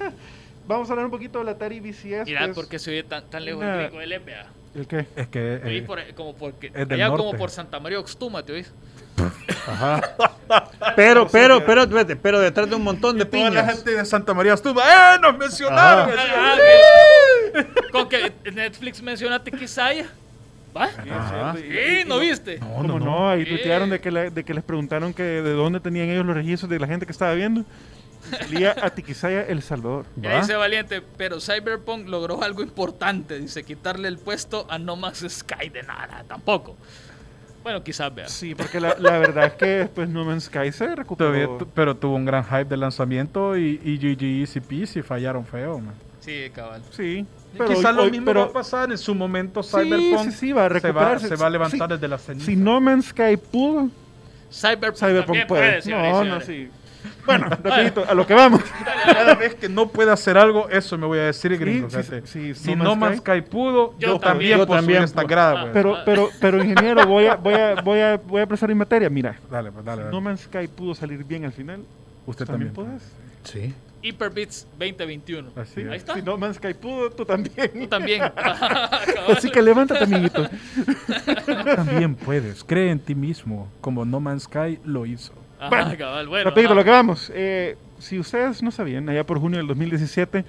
[0.67, 2.25] vamos a hablar un poquito del Atari VCS.
[2.25, 4.47] Mirad que es- por qué se oye tan, tan lejos el gringo del EPA.
[4.75, 5.05] ¿El qué?
[5.15, 8.53] Es que eh, por, como porque, es del allá como por Santa María Oxtuma, ¿te
[8.53, 8.71] oís?
[9.67, 10.15] Ajá.
[10.95, 13.75] Pero, pero, pero, espérate, pero detrás de un montón de toda la piñas.
[13.75, 15.19] gente de Santa María estuvo, ¡eh!
[15.21, 16.09] ¡Nos mencionaron!
[16.17, 17.91] Ah, ok.
[17.91, 20.07] Con que Netflix menciona Tequisaya.
[20.75, 20.87] ¿Va?
[21.57, 22.59] Sí, ¿no viste?
[22.59, 23.05] No, ¿Cómo no, no?
[23.05, 23.29] no.
[23.31, 26.35] Ahí tuitearon de que, la- de que les preguntaron que de dónde tenían ellos los
[26.35, 27.63] registros de la gente que estaba viendo.
[28.39, 30.05] Salía a Tiquisaya, El Salvador.
[30.15, 33.39] Mira, dice Valiente, pero Cyberpunk logró algo importante.
[33.39, 36.77] Dice, quitarle el puesto a No Man's Sky de nada, tampoco.
[37.63, 38.27] Bueno, quizás vea.
[38.29, 41.29] Sí, porque la, la verdad es que después No Man's Sky se recuperó.
[41.31, 45.79] Todavía pero tuvo un gran hype de lanzamiento y, y GG Easy Peasy fallaron feo,
[45.79, 45.93] man.
[46.21, 46.81] Sí, cabal.
[46.91, 47.25] Sí,
[47.67, 50.25] Quizás lo hoy- mismo pero- va a pasar en su momento Sí, Cyberpunk.
[50.25, 51.27] sí, sí, va a se va, recuperarse.
[51.29, 51.93] se va a levantar Sí.
[51.95, 52.45] desde la ceniza.
[52.45, 53.89] Si No Man's Sky pudo,
[54.51, 55.81] Cyberpunk, puede.
[55.81, 56.45] señores y no, no, señores.
[56.47, 56.69] sí.
[57.25, 58.61] Bueno, rapidito, a lo que vamos.
[59.05, 61.89] Cada vez que no pueda hacer algo, eso me voy a decir, gringo.
[61.89, 62.27] sí, fíjate.
[62.27, 64.21] sí, sí, si No Man's Sky pudo, Yo yo, también.
[64.21, 65.27] también Yo puedo también esta puedo.
[65.27, 65.73] grada, Ah, pues.
[65.73, 69.09] Pero, pero, pero ingeniero, voy a, voy a, voy a, voy a prestar mi materia.
[69.09, 70.01] Mira, Dale, pues dale.
[70.03, 70.11] dale.
[70.13, 71.83] No Man's Sky pudo salir bien al final.
[72.25, 72.97] Usted también también.
[72.99, 73.11] puedes.
[73.43, 73.73] Sí.
[74.01, 75.49] Hyperbits 2021.
[75.55, 75.93] Así Ahí es.
[75.97, 76.15] está.
[76.15, 77.69] Si No Man's Sky pudo, tú también.
[77.73, 78.23] Tú también.
[79.37, 80.49] Así que levántate, amiguito.
[81.75, 82.63] También puedes.
[82.63, 85.33] Cree en ti mismo, como No Man's Sky lo hizo.
[85.59, 86.27] Ajá, Bueno, cabal.
[86.27, 86.75] Bueno, Rapidito, ajá.
[86.79, 87.31] lo que vamos.
[87.33, 90.45] Eh, si ustedes no sabían, allá por junio del 2017,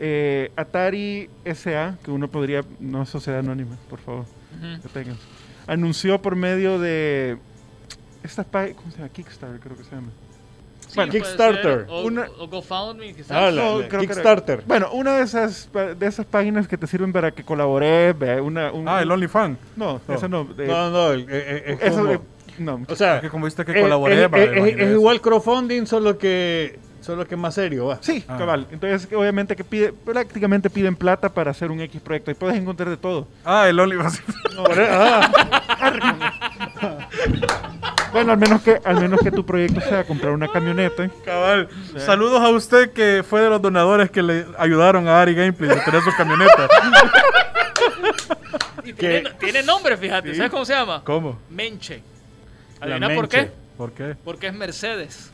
[0.00, 4.24] eh, Atari SA, que uno podría, no es sociedad anónima, por favor,
[4.56, 4.82] Ujú.
[4.82, 5.16] que tengan,
[5.66, 7.38] anunció por medio de
[8.50, 9.08] páginas, ¿cómo se llama?
[9.10, 10.08] Kickstarter, creo que se llama.
[10.80, 11.80] Sí, Bueno, Kickstarter.
[11.80, 13.30] ser, O, Una- o GoFundMe, quizás.
[13.30, 14.62] Ah, la- No, la creo que era- Kickstarter.
[14.66, 18.88] Bueno, una de esas, de esas páginas que te sirven para que colabores, una, un-
[18.88, 19.58] Ah, el OnlyFans.
[19.76, 20.14] No, No.
[20.14, 20.44] esa no.
[20.44, 22.20] de- No, no, eh, eh, es eso como- de-
[22.58, 22.80] no.
[22.88, 26.78] o sea, que como viste que eh, colaboré, eh, eh, es, igual crowdfunding, solo que
[27.00, 27.98] solo que más serio, va.
[28.02, 28.36] Sí, Ah.
[28.36, 28.66] cabal.
[28.70, 32.90] Entonces, obviamente que pide, prácticamente piden plata para hacer un X proyecto y puedes encontrar
[32.90, 33.26] de todo.
[33.44, 34.22] Ah, el OnlyFans.
[34.90, 35.30] Ah,
[38.12, 41.08] Bueno, al menos que al menos que tu proyecto sea comprar una camioneta.
[41.24, 41.68] Cabal.
[41.98, 45.84] Saludos a usted que fue de los donadores que le ayudaron a Ari Gameplay a
[45.84, 46.68] tener su camioneta.
[48.84, 50.30] Y tiene, tiene nombre, fíjate.
[50.30, 50.36] Sí.
[50.36, 51.02] ¿Sabes cómo se llama?
[51.04, 51.38] ¿Cómo?
[51.50, 52.02] Menche.
[52.80, 53.50] ¿Adivina por qué?
[53.76, 54.16] ¿Por qué?
[54.24, 55.32] Porque es Mercedes.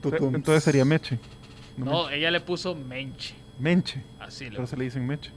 [0.00, 0.34] tutum.
[0.34, 1.18] Entonces sería Meche.
[1.76, 3.34] No, No, ella le puso Menche.
[3.58, 4.02] Menche.
[4.20, 5.30] Así le Pero se le dicen Meche.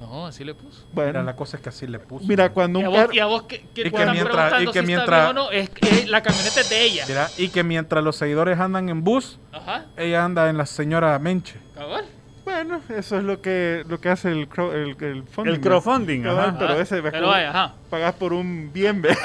[0.00, 0.82] No, así le puso.
[0.92, 2.24] Mira, Bueno, la cosa es que así le puso.
[2.28, 4.62] mira, cuando Y a un vos, y a vos que, que Y te que mientras-
[4.62, 7.04] y que si mientras- no, es, es- la camioneta es de ella.
[7.08, 11.18] Mira, y que mientras los seguidores andan en bus, Ajá, ella anda en la señora
[11.18, 11.56] Menche.
[11.74, 12.04] cabal.
[12.64, 16.26] Bueno, eso es lo que, lo que hace el, crow- el, el funding, El crowdfunding,
[16.26, 16.56] ajá.
[16.58, 16.82] Pero Ajá.
[16.82, 17.74] ese Pero que vaya, ajá.
[17.88, 19.10] pagas por un bien, ve.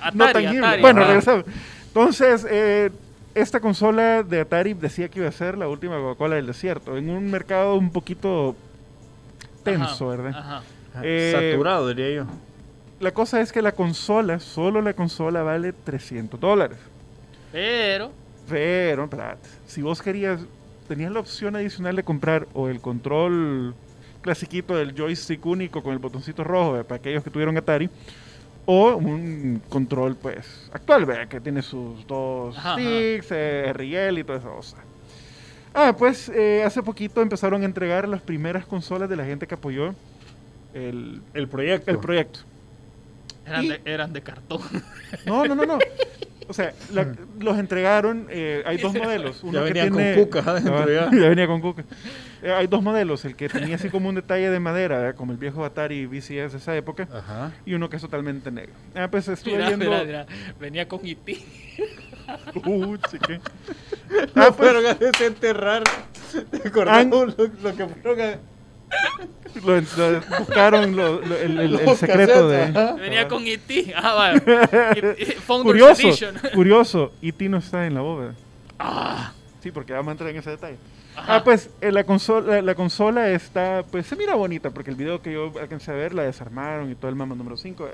[0.00, 0.66] Atari, no tangible.
[0.66, 1.44] Atari, bueno, regresamos.
[1.88, 2.90] Entonces, eh,
[3.34, 7.10] esta consola de Atari decía que iba a ser la última Coca-Cola del desierto, en
[7.10, 8.54] un mercado un poquito
[9.64, 10.38] tenso, Ajá, ¿verdad?
[10.38, 10.62] Ajá.
[11.02, 12.26] Eh, Saturado, diría yo.
[13.00, 16.78] La cosa es que la consola, solo la consola vale 300 dólares.
[17.52, 18.10] Pero,
[18.48, 20.40] Pero, espérate, si vos querías,
[20.86, 23.74] tenías la opción adicional de comprar o el control
[24.22, 27.88] clasiquito del joystick único con el botoncito rojo eh, para aquellos que tuvieron Atari,
[28.64, 31.28] o un control pues actual, ¿verdad?
[31.28, 32.80] que tiene sus dos Ajá, ajá.
[32.80, 34.76] sticks, eh, RL y toda esa cosa.
[35.72, 39.54] Ah, pues eh, hace poquito empezaron a entregar las primeras consolas de la gente que
[39.54, 39.94] apoyó
[40.74, 41.90] el, El proyecto.
[41.90, 42.40] el proyecto.
[43.46, 44.60] eran, Y- de, eran de cartón.
[45.26, 45.78] No, no, no, no.
[46.48, 49.42] O sea, la- los entregaron, eh, hay dos modelos.
[49.42, 51.06] Uno Ya que venían con tiene- cuca ya.
[51.10, 51.84] venía con cuca.
[52.42, 55.14] Eh, hay dos modelos, el que tenía así como un detalle de madera, ¿verdad?
[55.16, 57.52] como el viejo Atari VCS de esa época, Ajá.
[57.64, 58.72] y uno que es totalmente negro.
[58.94, 59.90] Ah, pues estuve viendo...
[60.60, 61.38] Venía con IT.
[62.64, 63.40] Uh, chique.
[64.34, 65.82] Ah, pues, fueron a desenterrar.
[66.50, 68.34] ¿Te acordás An- lo, lo que fueron a...
[69.64, 72.66] lo- lo- buscaron lo- lo- el, el- el secreto de...
[73.00, 73.92] Venía con IT.
[73.96, 74.34] Ah,
[75.46, 76.34] Founders Curioso, Edition.
[76.54, 77.48] curioso, E.T.
[77.48, 78.34] no está en la bóveda.
[78.78, 80.76] Ah, Sí, porque vamos a entrar en ese detalle.
[81.16, 81.36] ajá.
[81.36, 85.20] Ah, pues eh, la, consola, la consola está, pues se mira bonita, porque el video
[85.22, 87.88] que yo alcancé a ver la desarmaron y todo el mamo número 5.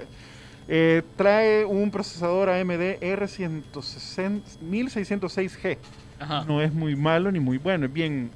[1.17, 5.79] trae un procesador AMD R160 1606G.
[6.21, 6.45] Ajá.
[6.47, 8.31] No es muy malo ni muy bueno, es bien...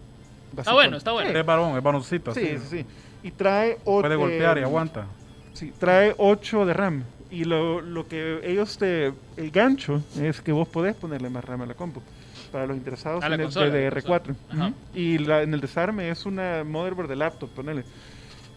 [0.57, 1.31] Está bueno, está bueno.
[1.31, 2.35] Sí, Es varón, es varoncito.
[2.35, 2.59] sí, así.
[2.59, 2.87] sí, sí.
[3.23, 3.79] Y trae...
[3.85, 5.07] o- Puede golpear y aguanta.
[5.55, 7.05] Sí, trae 8 de RAM.
[7.31, 9.13] Y lo, lo que ellos te...
[9.37, 12.01] El gancho es que vos podés ponerle más RAM a la compu.
[12.53, 14.03] Para los interesados en el consola, a la DDR4.
[14.05, 14.37] consola.
[14.51, 14.67] Ajá.
[14.69, 14.75] Ujú.
[14.95, 17.85] Y la- en el desarme es una motherboard de laptop, ponele.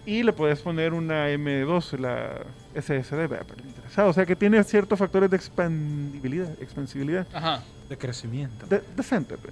[0.05, 2.41] Y le puedes poner una M2, la
[2.75, 4.09] SSD, para el interesado.
[4.09, 7.27] O sea que tiene ciertos factores de expandibilidad, expansibilidad.
[7.33, 7.61] Ajá.
[7.89, 8.65] De crecimiento.
[8.67, 9.35] De- decente.
[9.37, 9.49] pe.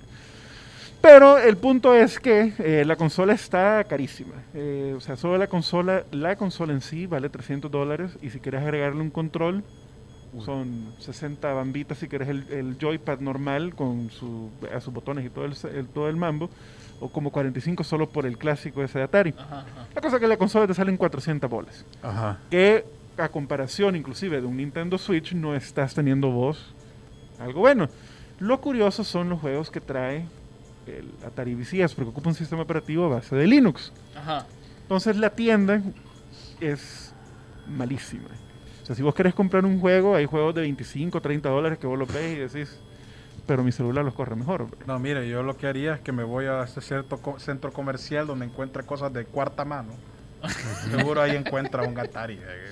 [1.02, 4.34] Pero el punto es que eh, la consola está carísima.
[4.54, 8.18] Eh, o sea, solo la consola, la consola en sí vale 300 dólares.
[8.22, 9.64] Y si quieres agregarle un control,
[10.44, 15.30] son 60 bambitas si quieres el, el joypad normal con su, a sus botones y
[15.30, 16.50] todo el, el- todo el mambo.
[17.00, 19.34] O como 45 solo por el clásico ese de Atari.
[19.38, 19.60] Ajá.
[19.60, 19.88] ajá.
[19.94, 21.86] La cosa es que la consola te sale en 400 bolas.
[22.02, 22.40] Ajá.
[22.50, 22.84] Que
[23.18, 26.74] a comparación inclusive de un Nintendo Switch no estás teniendo vos
[27.40, 27.88] algo bueno.
[28.40, 30.26] Lo curioso son los juegos que trae
[30.88, 33.92] el Atari VCS porque ocupa un sistema operativo a base de Linux.
[34.16, 34.46] Ajá.
[34.84, 35.82] Entonces la tienda
[36.62, 37.14] es
[37.68, 38.30] malísima.
[38.84, 41.88] O sea, si vos querés comprar un juego, hay juegos de 25, 30 dólares que
[41.88, 42.80] vos los ves y decís,
[43.46, 44.68] pero mi celular los corre mejor.
[44.86, 47.72] No, mire, yo lo que haría es que me voy a ese cierto co- centro
[47.74, 49.94] comercial donde encuentre cosas de cuarta mano.
[50.92, 52.36] Seguro ahí encuentra un Atari.
[52.36, 52.70] eh.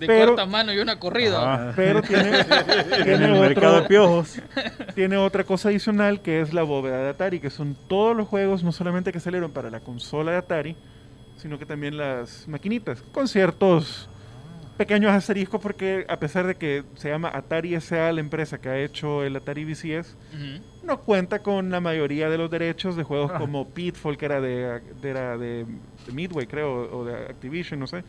[0.00, 1.54] De Pero- cuarta mano y una corrida.
[1.54, 1.72] Ajá.
[1.76, 2.46] Pero tiene, En
[3.04, 4.38] tiene, el otro- mercado de piojos.
[4.94, 8.64] tiene otra cosa adicional que es la bóveda de Atari, que son todos los juegos,
[8.64, 10.76] no solamente que salieron para la consola de Atari,
[11.36, 14.08] sino que también las maquinitas, con ciertos
[14.76, 18.12] pequeños asteriscos, porque a pesar de que se llama Atari S.A.
[18.14, 20.62] la empresa que ha hecho el Atari VCS, Ujú.
[20.86, 23.38] no cuenta con la mayoría de los derechos de juegos Ah.
[23.38, 25.66] como Pitfall, que era de, de- era de,
[26.06, 28.02] de Midway, creo, o de Activision, no sé.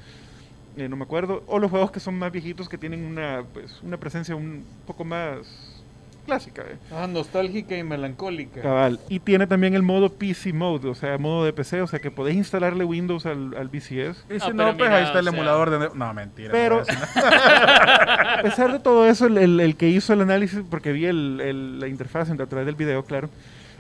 [0.77, 1.43] Eh, no me acuerdo.
[1.47, 5.03] O los juegos que son más viejitos, que tienen una, pues, una presencia un poco
[5.03, 5.77] más
[6.25, 6.61] clásica.
[6.61, 6.77] eh.
[6.93, 8.61] Ah, nostálgica y melancólica.
[8.61, 8.99] Cabal.
[9.09, 12.11] Y tiene también el modo PC Mode, o sea, modo de PC, o sea, que
[12.11, 14.25] podés instalarle Windows al, al VCS.
[14.29, 15.89] Y si pero no, pues mira, ahí está el sea- emulador de...
[15.95, 16.49] No, mentira.
[16.49, 16.85] no Pero- voy
[17.23, 21.41] a pesar de todo eso, el, el- el que hizo el análisis, porque vi el-
[21.41, 23.29] el- la interfaz a través del video, claro,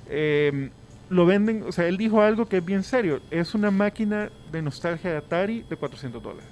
[0.09, 0.69] eh,
[1.09, 3.19] lo venden, o sea, él dijo algo que es bien serio.
[3.31, 6.49] Es una máquina de nostalgia de Atari de 400 dólares.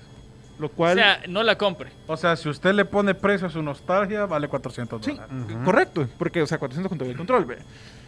[0.59, 0.95] Lo O cual...
[0.95, 1.89] sea, no la compre.
[2.05, 5.57] O sea, si usted le pone precio a su nostalgia, vale 400 Sí, dólares.
[5.63, 7.45] correcto, porque, o sea, 400 con todo el control.
[7.45, 7.57] ve.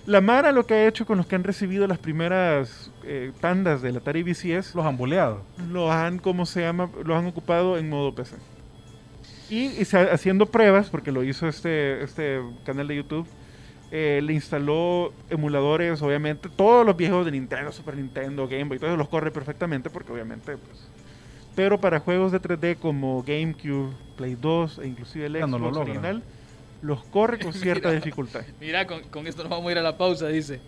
[0.06, 3.82] La Mara lo que ha hecho con los que han recibido las primeras eh, tandas
[3.82, 5.40] del Atari VCS, Los ambuleados.
[5.70, 6.90] lo han, ¿cómo se llama?
[7.06, 8.36] Los han ocupado en modo PC.
[9.50, 13.28] Y, y haciendo pruebas, porque lo hizo este, este canal de YouTube,
[13.92, 18.98] eh, le instaló emuladores, obviamente, todos los viejos de Nintendo, Super Nintendo, Game Boy, todos
[18.98, 20.90] los corre perfectamente, porque obviamente, pues...
[21.56, 25.70] Pero para juegos de 3D como GameCube, Play 2 e inclusive el Ya no lo
[25.70, 26.24] Xbox original,
[26.82, 28.00] los corre con cierta Mira.
[28.00, 28.42] dificultad.
[28.60, 30.62] Mira, con, con esto nos vamos a ir a la pausa, dice.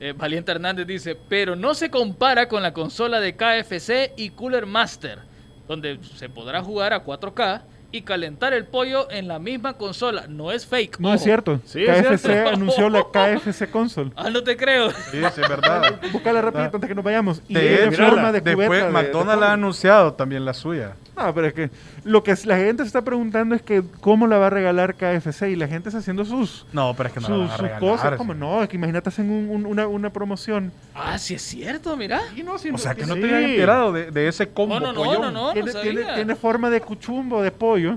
[0.00, 4.66] Eh, Valiente Hernández dice, pero no se compara con la consola de KFC y Cooler
[4.66, 5.20] Master,
[5.68, 7.62] donde se podrá jugar a 4K
[7.94, 10.26] y calentar el pollo en la misma consola.
[10.28, 10.98] No es fake.
[10.98, 11.60] No es cierto.
[11.64, 12.50] Sí, es KFC cierto.
[12.54, 14.10] anunció la KFC console.
[14.16, 14.90] Ah, no te creo.
[14.90, 14.96] Sí,
[15.32, 16.00] sí, es verdad.
[16.12, 17.40] Búscala rápido antes que nos vayamos.
[17.48, 20.94] Y De es forma de después cubeta de- de McDonald's ha anunciado también la suya.
[21.16, 21.70] No, pero es que
[22.04, 25.50] lo que la gente se está preguntando es que cómo la va a regalar KFC
[25.50, 27.52] y la gente está haciendo sus, No, pero es que no sus, la van a
[27.56, 28.10] sus regalar, cosas.
[28.12, 28.16] sí.
[28.18, 30.72] Como no, es que imagínate hacen un- un- una, una promoción.
[30.94, 32.20] Ah, sí es cierto, mira.
[32.36, 33.20] Y no, si O sea, que no Sí.
[33.20, 35.22] te habían enterado de, de ese combo Oh, no, no, pollón.
[35.22, 35.92] no, no, no tiene, sabía.
[35.92, 37.96] tiene- tiene forma de cuchumbo de pollo.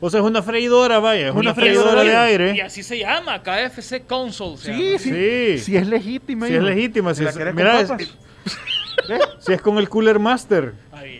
[0.00, 1.26] O sea, es una freidora, vaya.
[1.28, 2.56] Es una, Una freidora, freidora de aire.
[2.56, 4.56] Y así se llama, KFC Console.
[4.58, 4.98] se Sí, llama.
[4.98, 5.58] sí, Sí.
[5.58, 6.46] Si es legítima.
[6.46, 6.66] Si es hijo.
[6.68, 7.14] legítima.
[7.14, 8.08] Si ¿La es, querés con mira, es- papas?
[9.08, 9.20] ¿Ves?
[9.40, 10.72] si es con el Cooler Master.
[11.02, 11.15] Bien.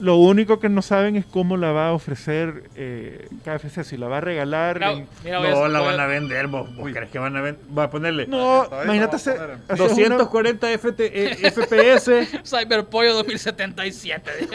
[0.00, 3.82] Lo único que no saben es cómo la va a ofrecer eh, KFC.
[3.84, 4.76] Si la va a regalar.
[4.78, 6.46] Mira, en- mira, voy a- No, la van a vender.
[6.48, 7.62] ¿Vos, vos crees que van a vender?
[7.76, 9.92] Va a ponerle No, imagínate no hacer- vamos a poner.
[9.92, 12.28] hacer una- 240 FT, eh, FPS.
[12.44, 14.30] Cyberpollo 2077.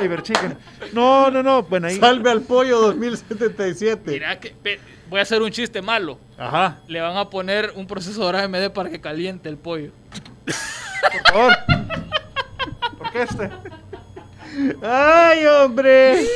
[0.00, 0.56] Cyber Chicken.
[0.92, 1.62] No, no, no.
[1.62, 1.96] Bueno, ahí.
[1.98, 4.10] Salve al pollo 2077.
[4.10, 6.18] Mira que pe- voy a hacer un chiste malo.
[6.38, 6.78] Ajá.
[6.88, 9.92] Le van a poner un procesador AMD para que caliente el pollo.
[10.44, 11.52] Por favor.
[12.98, 13.50] ¿Por qué este?
[14.82, 16.26] ¡Ay, hombre!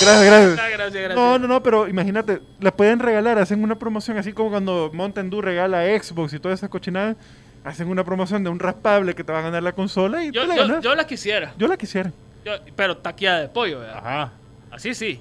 [0.00, 0.58] Gracias, gracias.
[0.58, 1.14] Ah, gracias, gracias.
[1.14, 5.30] No, no, no, pero imagínate, la pueden regalar, hacen una promoción así como cuando Mountain
[5.30, 7.16] Dew regala Xbox y todas esas cochinadas.
[7.64, 10.42] Hacen una promoción de un raspable que te va a ganar la consola y yo,
[10.42, 10.84] te la yo, ganas.
[10.84, 11.54] yo la quisiera.
[11.56, 12.12] Yo la quisiera.
[12.44, 13.96] Yo- pero taqueada de pollo, ¿verdad?
[13.98, 14.32] Ajá.
[14.70, 15.20] Así sí.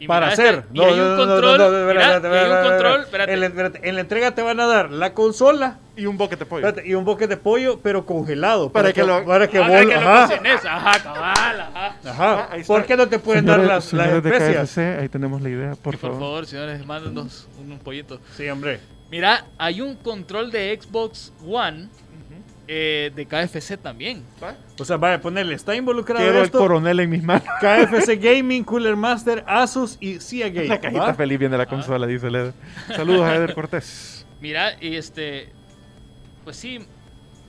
[0.00, 0.54] Y Para hacer.
[0.54, 1.86] este- y hay un control.
[1.86, 3.00] mira, y hay un control.
[3.02, 3.32] Espérate.
[3.32, 6.44] En la, espérate, en la entrega te van a dar la consola Y un boquete
[6.44, 6.66] de pollo.
[6.66, 8.70] espérate, y un boquete de pollo, pero congelado.
[8.70, 10.64] Para que lo- para que Ah, vos- que lo ajá, cocines.
[10.64, 11.96] Ajá, cabal, ajá.
[12.04, 12.48] ajá.
[12.52, 12.56] Ah.
[12.66, 14.70] ¿Por qué no te pueden dar las, las de especias?
[14.70, 16.18] KFC, ahí tenemos la idea, por Y por favor.
[16.26, 18.20] favor, señores, mándenos un, un pollito.
[18.36, 18.78] Sí, hombre.
[19.10, 21.88] Mira, hay un control de Xbox One
[22.68, 24.22] eh, de KFC también.
[24.78, 26.58] O sea, vaya a ponerle, está involucrado Quiero el esto.
[26.58, 27.44] coronel en mis manos.
[27.60, 30.68] KFC Gaming, Cooler Master, Asus y Cia Game.
[30.68, 31.14] La cajita ¿va?
[31.14, 32.52] feliz viene la consola, dice Led.
[32.94, 34.26] Saludos a Eder Cortés.
[34.40, 35.48] Mira, y este.
[36.44, 36.78] Pues sí,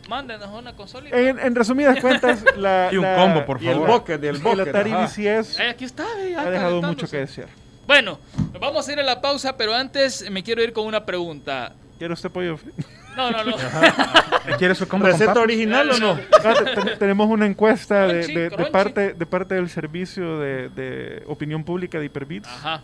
[0.08, 1.10] mándenos una consola.
[1.12, 3.90] En, en resumidas cuentas, la, Y un la- combo, por Y el favor.
[4.02, 4.68] bucket, y el el bucket.
[4.70, 5.06] Atari ajá.
[5.06, 7.50] VCS Ay, aquí está, ya ha dejado mucho que desear.
[7.86, 8.20] Bueno,
[8.54, 11.74] nos vamos a ir a la pausa, pero antes me quiero ir con una pregunta.
[11.98, 12.78] ¿Quiere usted pollo frito?
[13.20, 14.58] No, no, no.
[14.58, 15.44] ¿Quieres su combo con ¿Receta papas?
[15.44, 16.20] original o no?
[16.44, 18.72] Ah, te- te- tenemos una encuesta de, Crunchy, de- de crunchy.
[18.72, 22.48] parte, de parte del servicio de, de opinión pública de Hyperbits.
[22.48, 22.82] Ajá.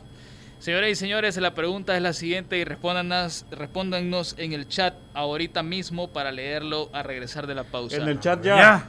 [0.59, 5.61] Señoras y señores, la pregunta es la siguiente y respóndanos, respóndanos en el chat ahorita
[5.63, 7.97] mismo para leerlo a regresar de la pausa.
[7.97, 8.55] En el chat ya.
[8.57, 8.87] Ya.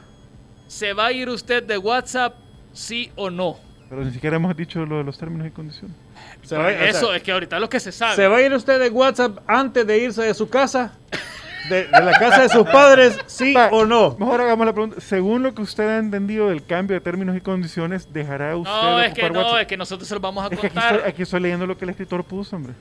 [0.67, 2.35] ¿Se va a ir usted de WhatsApp,
[2.73, 3.57] sí o no?
[3.89, 5.95] Pero ni siquiera hemos dicho lo de los términos y condiciones.
[6.43, 8.15] Se va, o sea, Eso es que ahorita es lo que se sabe.
[8.15, 10.93] ¿Se va a ir usted de WhatsApp antes de irse de su casa?
[11.69, 14.15] de, de la casa de sus padres, sí Va, o no.
[14.19, 15.01] Mejor hagamos la pregunta.
[15.01, 18.97] Según lo que usted ha entendido del cambio de términos y condiciones, ¿dejará usted No,
[18.97, 19.61] de es que no, WhatsApp?
[19.61, 20.95] es que nosotros se lo vamos a Es que aquí contar.
[20.95, 22.73] estoy, aquí estoy leyendo lo que el escritor puso, hombre.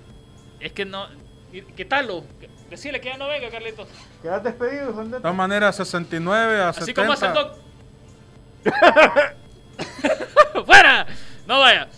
[0.61, 1.07] Es que no.
[1.53, 2.25] y- Quítalo.
[2.71, 3.87] Decirle que ya no venga, Carlitos.
[4.23, 7.01] Quedas despedido, De todas maneras, 69 a Así 70.
[7.03, 7.53] como hace el doc.
[10.67, 11.07] ¡Fuera!
[11.47, 11.89] No vaya.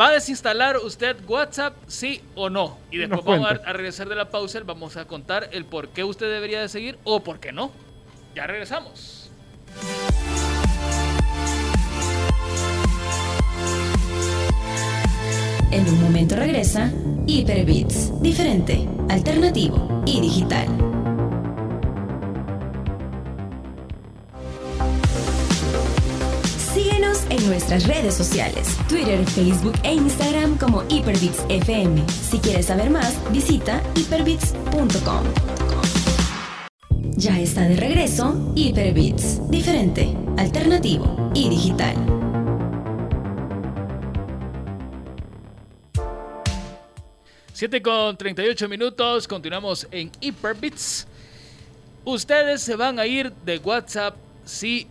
[0.00, 2.78] ¿Va a desinstalar usted WhatsApp, sí o no?
[2.90, 6.04] Y después Nos vamos a regresar de la pausa, vamos a contar el por qué
[6.04, 7.72] usted debería de seguir o por qué no.
[8.36, 9.32] Ya regresamos.
[15.72, 16.92] En un momento regresa
[17.26, 20.97] Hyperbits, diferente, alternativo y digital.
[27.48, 32.04] Nuestras redes sociales, Twitter, Facebook e Instagram como Hyperbits FM.
[32.08, 35.24] Si quieres saber más, visita hyperbits.com.
[37.16, 41.96] Ya está de regreso Hyperbits, diferente, alternativo y digital.
[47.52, 51.08] Siete con 38 minutos, continuamos en Hyperbits.
[52.04, 54.86] ¿Ustedes se van a ir de WhatsApp, sí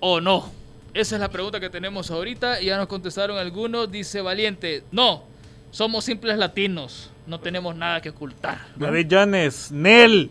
[0.00, 0.59] o no?
[0.92, 2.60] Esa es la pregunta que tenemos ahorita.
[2.60, 3.90] Ya nos contestaron algunos.
[3.90, 5.24] Dice Valiente, no,
[5.70, 8.58] somos simples latinos, no tenemos nada que ocultar.
[8.76, 10.30] David Llanes, Nel.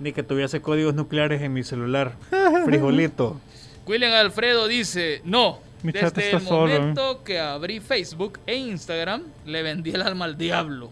[0.00, 2.12] Ni que tuviese códigos nucleares en mi celular.
[2.64, 3.40] Frijolito.
[3.86, 5.58] William Alfredo dice, no.
[5.82, 6.72] Mi Desde el solo.
[6.72, 10.90] momento que abrí Facebook e Instagram, le vendí el alma al diablo.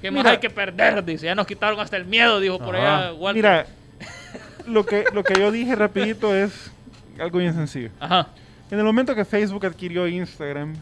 [0.00, 0.30] ¿Qué más Mira.
[0.32, 1.04] hay que perder?
[1.04, 2.98] Dice, ya nos quitaron hasta el miedo, dijo por Ajá.
[2.98, 3.36] allá Walter.
[3.36, 3.66] Mira,
[4.66, 6.70] lo que, lo que yo dije rapidito es
[7.18, 7.90] algo bien sencillo.
[8.00, 8.28] Ajá.
[8.72, 10.74] En el momento que Facebook adquirió Instagram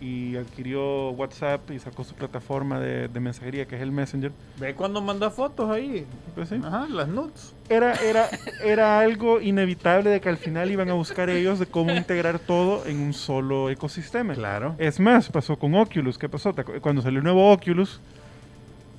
[0.00, 4.74] y adquirió WhatsApp y sacó su plataforma de, de mensajería, que es el Messenger, Ve
[4.74, 6.06] cuando manda fotos ahí.
[6.36, 7.52] pues sí, Ajá, las nudes.
[7.68, 8.28] era, era,
[8.64, 12.86] era algo inevitable de que al final iban a buscar ellos de cómo integrar todo
[12.86, 14.34] en un solo ecosistema.
[14.34, 14.74] Claro.
[14.78, 16.18] Es más, pasó con Oculus.
[16.18, 16.52] ¿Qué pasó?
[16.52, 18.00] ¿Te acu- Cuando salió el nuevo Oculus,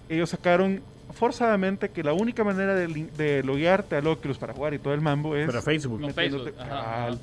[0.09, 0.81] ellos sacaron
[1.13, 5.01] forzadamente que la única manera de, de loguearte al Oculus para jugar y todo el
[5.01, 5.99] mambo es Para Facebook.
[6.01, 7.13] Metiéndote- Facebook, ajá, cabal.
[7.13, 7.19] ajá.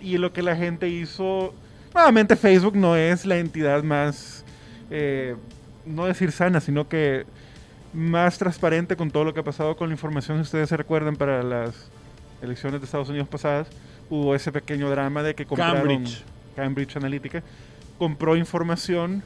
[0.00, 1.54] Y lo que la gente hizo,
[1.94, 4.44] nuevamente Facebook no es la entidad más,
[4.90, 5.36] eh,
[5.84, 7.24] no decir sana, sino que
[7.92, 10.38] más transparente con todo lo que ha pasado con la información.
[10.38, 11.74] Si ustedes se recuerdan para las
[12.42, 13.68] elecciones de Estados Unidos pasadas,
[14.10, 16.24] hubo ese pequeño drama de que compraron Cambridge.
[16.54, 17.42] Cambridge Analytica,
[17.98, 19.22] compró información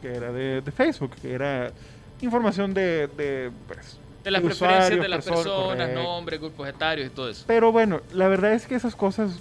[0.00, 1.72] que era de, de Facebook, que era
[2.20, 6.68] información de, de, pues, De las de preferencias usuarios, de las personas, personas, nombres, grupos
[6.68, 7.44] etarios y todo eso.
[7.46, 9.38] Pero bueno, la verdad es que esas cosas,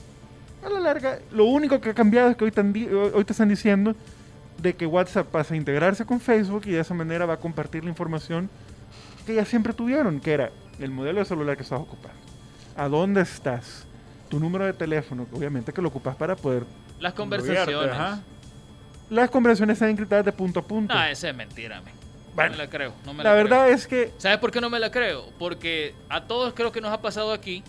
[0.65, 2.73] a la larga, lo único que ha cambiado es que hoy, tan
[3.13, 3.95] hoy te están diciendo
[4.57, 7.83] de que WhatsApp pasa a integrarse con Facebook y de esa manera va a compartir
[7.83, 8.49] la información
[9.25, 12.17] que ya siempre tuvieron, que era el modelo de celular que estás ocupando.
[12.75, 13.85] ¿A dónde estás?
[14.29, 16.65] Tu número de teléfono, que obviamente que lo ocupas para poder...
[16.99, 17.91] Las conversaciones.
[17.91, 18.21] Ajá.
[19.09, 20.93] Las conversaciones están encriptadas de punto a punto.
[20.93, 21.93] No, esa es mentira, men.
[21.93, 22.93] No Bueno, me la creo.
[23.05, 23.75] No me la la verdad creo.
[23.75, 25.25] es que ¿Sabes por qué no me la creo?
[25.37, 27.63] Porque a todos creo que nos ha pasado aquí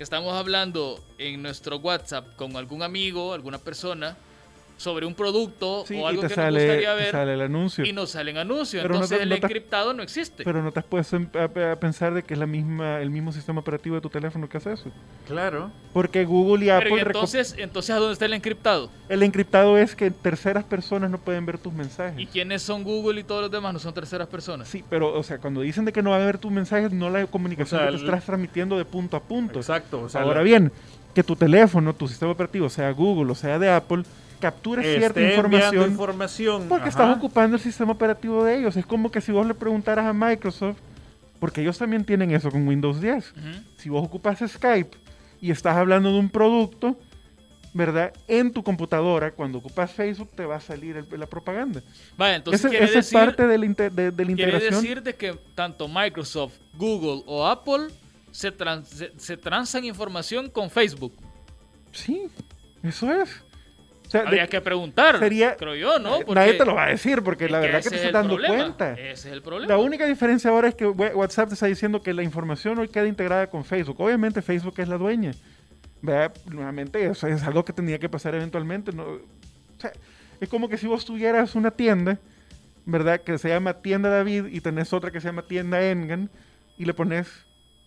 [0.00, 4.16] estamos hablando en nuestro WhatsApp con algún amigo, alguna persona,
[4.80, 7.84] sobre un producto sí, o algo que sale, nos gustaría ver sale el anuncio.
[7.84, 8.80] y nos salen anuncios.
[8.82, 10.42] Pero no Entonces te- el no te- encriptado no existe.
[10.42, 13.30] Pero no te has puesto a, a pensar de que es la misma, el mismo
[13.30, 14.90] sistema operativo de tu teléfono que hace eso.
[15.26, 15.70] Claro.
[15.92, 18.88] Porque Google y Pero Apple ¿y reco- entonces, entonces, ¿a dónde está el encriptado?
[19.10, 22.18] El encriptado es que terceras personas no pueden ver tus mensajes.
[22.18, 23.74] ¿Y quiénes son Google y todos los demás?
[23.74, 24.66] No son terceras personas.
[24.66, 27.10] Sí, pero, o sea, cuando dicen de que no van a ver tus mensajes, no
[27.10, 29.58] la comunicación O sea, que te el- estás transmitiendo de punto a punto.
[29.58, 30.00] Exacto.
[30.04, 30.72] O sea, Ahora la- bien,
[31.14, 34.04] que tu teléfono, tu sistema operativo, sea Google o sea de Apple,
[34.40, 35.46] capture cierta esté enviando
[35.86, 36.62] información información.
[36.68, 36.88] porque ajá.
[36.88, 38.76] estás ocupando el sistema operativo de ellos.
[38.76, 40.78] Es como que si vos le preguntaras a Microsoft,
[41.38, 43.30] porque ellos también tienen eso con Windows 10.
[43.32, 43.40] Ujú.
[43.78, 44.96] Si vos ocupas Skype
[45.40, 46.98] y estás hablando de un producto,
[47.72, 48.12] ¿verdad?
[48.26, 51.80] En tu computadora, cuando ocupas Facebook, te va a salir el- la propaganda.
[52.18, 55.14] Vaya, entonces Ese- esa es decir, parte de la, de- de la quiere decir de
[55.14, 57.86] que tanto Microsoft, Google o Apple
[58.32, 61.12] se, trans- se, se transan información con Facebook.
[61.92, 62.22] Sí,
[62.82, 63.30] eso es.
[64.10, 66.16] Sea, de- Habría que preguntar, sería- creo yo, ¿no?
[66.18, 68.34] Porque nadie te lo va a decir porque la verdad que te es estás dando
[68.34, 68.56] problema.
[68.56, 68.92] cuenta.
[68.94, 69.72] Ese es el problema.
[69.72, 73.06] La única diferencia ahora es que WhatsApp te está diciendo que la información hoy queda
[73.06, 74.00] integrada con Facebook.
[74.00, 75.30] Obviamente Facebook es la dueña.
[76.02, 76.32] ¿Verdad?
[76.46, 78.90] Nuevamente, eso es algo que tenía que pasar eventualmente.
[78.92, 79.04] ¿no?
[79.04, 79.20] O
[79.78, 79.92] sea,
[80.40, 82.18] es como que si vos tuvieras una tienda,
[82.86, 83.20] ¿verdad?
[83.20, 86.30] Que se llama Tienda David y tenés otra que se llama Tienda Engan
[86.78, 87.28] y le pones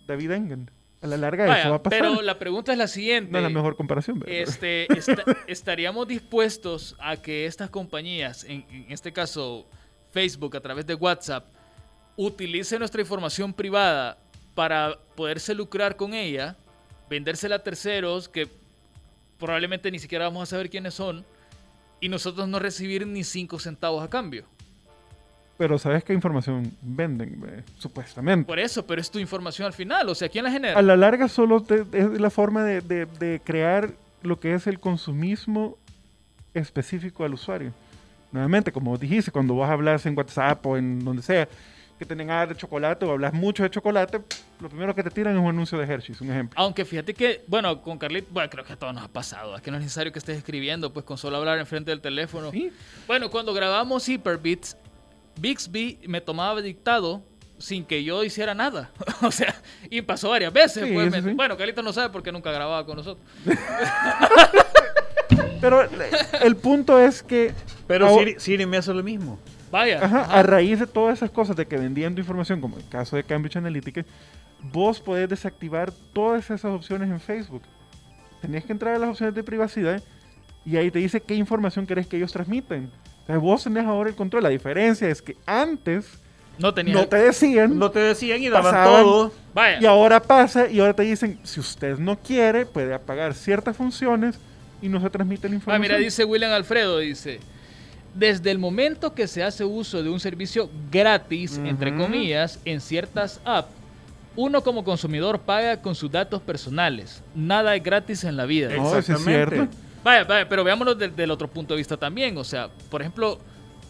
[0.08, 0.72] David Engan.
[1.04, 2.00] A la larga Vaya, eso va a pasar.
[2.00, 3.32] pero la pregunta es la siguiente.
[3.32, 4.24] no es la mejor comparación.
[4.26, 9.68] Este, esta- estaríamos dispuestos a que estas compañías, en, en este caso
[10.12, 11.46] Facebook a través de WhatsApp,
[12.16, 14.18] utilice nuestra información privada
[14.56, 16.56] para poderse lucrar con ella,
[17.10, 18.48] vendérsela a terceros que
[19.38, 21.26] probablemente ni siquiera vamos a saber quiénes son
[22.00, 24.46] y nosotros no recibir ni cinco centavos a cambio.
[25.58, 27.44] Pero ¿sabes qué información venden?
[27.48, 27.64] eh?
[27.78, 28.46] Supuestamente.
[28.48, 30.78] Por eso, pero es tu información al final, o sea, ¿quién la genera?
[30.78, 33.92] A la larga solo te- es la forma de, de- de crear
[34.24, 35.78] lo que es el consumismo
[36.54, 37.72] específico al usuario.
[38.32, 41.48] Nuevamente, como dijiste, cuando vos hablas en WhatsApp o en donde sea,
[42.00, 44.20] que tengan nada de chocolate o hablas mucho de chocolate,
[44.60, 46.60] lo primero que te tiran es un anuncio de Hershey's, un ejemplo.
[46.60, 49.56] Aunque fíjate que, bueno, con Carlit, bueno, creo que a todos nos ha pasado.
[49.56, 52.50] Es que no es necesario que estés escribiendo, pues con solo hablar enfrente del teléfono.
[52.50, 52.72] Sí.
[53.06, 54.76] Bueno, cuando grabamos Hyperbeats,
[55.40, 57.24] Bixby me tomaba dictado
[57.58, 58.92] sin que yo hiciera nada.
[59.22, 59.56] o sea,
[59.90, 60.84] y pasó varias veces.
[60.88, 61.32] Sí, pues, sí.
[61.34, 63.26] Bueno, Carlito no sabe porque nunca grababa con nosotros.
[65.62, 67.54] Pero le- el punto es que
[67.88, 69.40] Pero Ahora- Siri, Siri me hace lo mismo.
[69.72, 70.04] Vaya.
[70.04, 70.40] Ajá, ajá.
[70.40, 73.24] a raíz de todas esas cosas de que vendían tu información, como el caso de
[73.24, 74.06] Cambridge Analytica,
[74.62, 77.64] vos podés desactivar todas esas opciones en Facebook.
[78.42, 80.04] Tenés que entrar a las opciones de privacidad
[80.66, 82.92] y ahí te dice qué información querés que ellos transmiten.
[83.24, 84.44] Entonces vos tenés ahora el control.
[84.44, 86.06] La diferencia es que antes
[86.60, 86.84] No te
[87.18, 89.32] decían No te decían y daban Pasaban- todo.
[89.54, 89.80] Vaya.
[89.82, 94.38] y ahora pasa y ahora te dicen, si usted no quiere, puede apagar ciertas funciones
[94.82, 95.82] y no se transmite la Ah, información.
[95.82, 97.40] mira, dice William Alfredo, dice,
[98.16, 103.40] desde el momento que se hace uso de un servicio gratis, entre comillas, en ciertas
[103.46, 103.70] apps,
[104.36, 107.22] uno como consumidor paga con sus datos personales.
[107.36, 108.70] Nada es gratis en la vida.
[108.76, 109.68] No, eso es cierto.
[110.04, 112.38] Vaya, vaya, pero veámoslo del, del otro punto de vista también.
[112.38, 113.40] O sea, por ejemplo,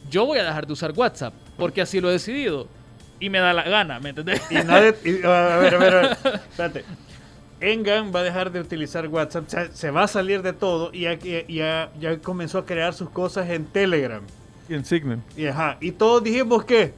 [0.10, 2.68] yo voy a dejar de usar WhatsApp porque así lo he decidido
[3.20, 4.42] y me da la gana, ¿me entendés?
[4.52, 4.96] Y nadie.
[5.04, 6.18] y- a ver, a ver, a ver.
[6.50, 6.86] Espérate.
[7.62, 11.02] Engan va a dejar de utilizar WhatsApp, se, se va a salir de todo y
[11.02, 14.22] ya, ya, ya- ya comenzó a crear sus cosas en Telegram.
[14.68, 15.20] Y en Signal.
[15.38, 16.94] Y, ajá, y todos dijimos que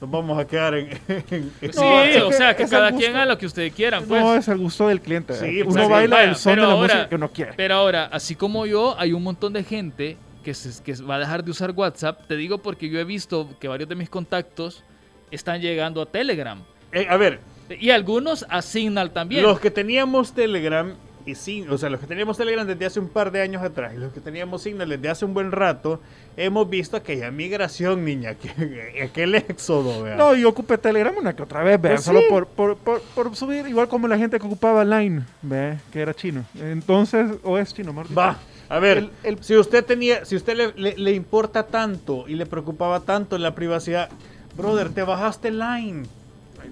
[0.00, 0.88] nos vamos a quedar en.
[1.08, 1.80] en- en- Sí,
[2.18, 4.20] No, o sea, que cada el quien haga lo que ustedes quieran, pues.
[4.22, 5.34] No, es al gusto del cliente.
[5.34, 7.52] Sí, uno pues, baila Vaya, el son de la ahora- música que uno quiere.
[7.56, 11.18] Pero ahora, así como yo, hay un montón de gente que, se- que va a
[11.18, 12.26] dejar de usar WhatsApp.
[12.26, 14.84] Te digo porque yo he visto que varios de mis contactos
[15.30, 16.62] están llegando a Telegram.
[16.92, 17.40] Eh, a ver,
[17.80, 19.42] Y algunos a Signal también.
[19.42, 20.94] los que teníamos Telegram.
[21.26, 23.92] Y sin, o sea, los que teníamos Telegram desde hace un par de años atrás
[23.94, 26.00] y los que teníamos Signal desde hace un buen rato,
[26.36, 30.14] hemos visto aquella migración, niña, que, aquel éxodo, ¿vea?
[30.14, 32.26] No, yo ocupé Telegram una que otra vez, vea, Pues solo sí.
[32.30, 36.14] por, por, por, por subir, igual como la gente que ocupaba Line, vea, que era
[36.14, 36.44] chino.
[36.60, 38.14] Entonces, o es chino, dicho.
[38.14, 42.28] Va, a ver, El- el- si usted tenía, si usted le, le- le importa tanto
[42.28, 44.10] y le preocupaba tanto la privacidad,
[44.56, 46.04] brother, te bajaste Line.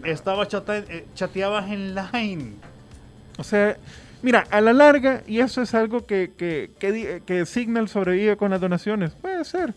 [0.05, 2.53] Estaba chata- eh, chateabas en Line.
[3.37, 3.77] O sea,
[4.25, 8.51] mira, a la larga, y eso es algo que, que, que, que Signal sobrevive con
[8.51, 9.75] las donaciones, puede ser.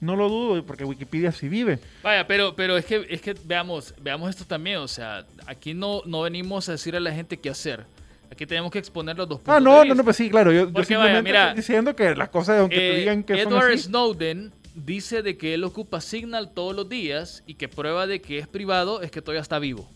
[0.00, 1.78] No lo dudo, porque Wikipedia sí vive.
[2.02, 4.78] Vaya, pero, pero es que, es que veamos, veamos esto también.
[4.78, 7.86] O sea, aquí no, no venimos a decir a la gente qué hacer.
[8.28, 9.94] Aquí tenemos que exponer los dos puntos Ah, no, no, vista.
[9.94, 10.50] no, pues sí, claro.
[10.50, 13.22] Yo, yo Porque vaya, simplemente mira, estoy diciendo que las cosas, aunque te Eh, digan
[13.22, 17.54] que son Edward así, Snowden dice de que él ocupa Signal todos los días y
[17.54, 19.88] que prueba de que es privado es que todavía está vivo.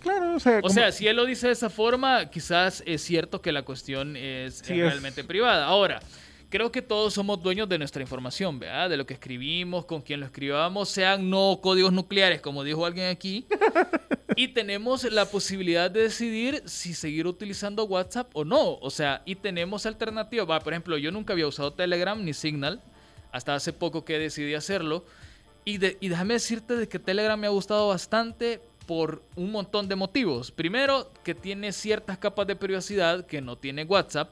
[0.00, 3.02] Claro, o sea, O como- sea, si él lo dice de esa forma, quizás es
[3.02, 5.66] cierto que la cuestión es, Sí, es es- realmente privada.
[5.66, 6.00] Ahora,
[6.50, 8.88] creo que todos somos dueños de nuestra información, ¿verdad?
[8.90, 13.08] De lo que escribimos, con quien lo escribamos, sean no códigos nucleares, como dijo alguien
[13.08, 13.46] aquí.
[14.36, 18.74] y tenemos la posibilidad de decidir si seguir utilizando WhatsApp o no.
[18.80, 20.48] O sea, y tenemos alternativas.
[20.48, 22.80] Va, por ejemplo, yo nunca había usado Telegram ni Signal,
[23.32, 25.04] hasta hace poco que decidí hacerlo.
[25.64, 29.86] Y, de- y déjame decirte de que Telegram me ha gustado bastante por un montón
[29.86, 30.50] de motivos.
[30.50, 34.30] Primero, que tiene ciertas capas de privacidad que no tiene WhatsApp.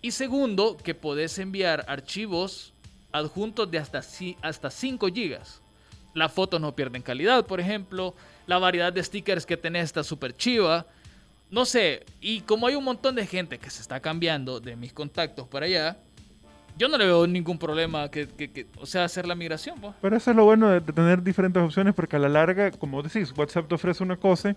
[0.00, 2.72] Y segundo, que podés enviar archivos
[3.12, 4.00] adjuntos de hasta,
[4.40, 5.60] hasta 5 gigas.
[6.14, 8.14] Las fotos no pierden calidad, por ejemplo.
[8.46, 10.86] La variedad de stickers que tenés está súper chiva.
[11.50, 14.94] No sé, y como hay un montón de gente que se está cambiando de mis
[14.94, 15.98] contactos para allá,
[16.78, 19.80] yo no le veo ningún problema que, que- que- o sea, hacer la migración.
[19.80, 19.94] pues.
[20.00, 23.02] Pero eso es lo bueno de, de tener diferentes opciones, porque a la larga, como
[23.02, 24.54] decís, WhatsApp te ofrece una cosa,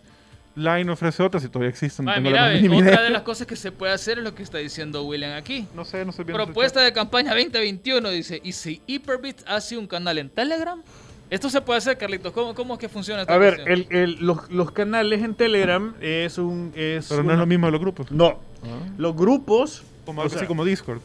[0.53, 2.03] Line ofrece otra, si todavía existen.
[2.05, 3.01] no mira, ve, otra idea.
[3.03, 5.65] de las cosas que se puede hacer es lo que está diciendo William aquí.
[5.73, 6.43] No sé, no estoy viendo.
[6.43, 10.81] Propuesta de campaña 2021 dice, ¿y si Hyperbit hace un canal en Telegram?
[11.29, 12.33] Esto se puede hacer, Carlitos.
[12.33, 13.85] ¿Cómo, cómo es que funciona esta A ver, cuestión?
[13.91, 16.73] el- el- los, los canales en Telegram es un...
[16.75, 18.11] Es Pero no una- es lo mismo de los grupos.
[18.11, 18.87] No, Ah.
[18.97, 19.83] los grupos...
[20.05, 20.99] Como o algo sea, así como Discord.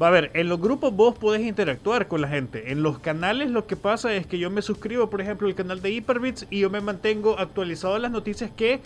[0.00, 2.70] Va a ver, en los grupos vos podés interactuar con la gente.
[2.70, 5.82] En los canales lo que pasa es que yo me suscribo, por ejemplo, al canal
[5.82, 8.80] de Hyperbits y yo me mantengo actualizado de las noticias que eh,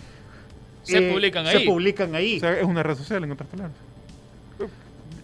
[0.85, 1.59] Se publican ahí.
[1.59, 2.37] Se publican ahí.
[2.39, 3.77] O sea, es una red social, en otras palabras.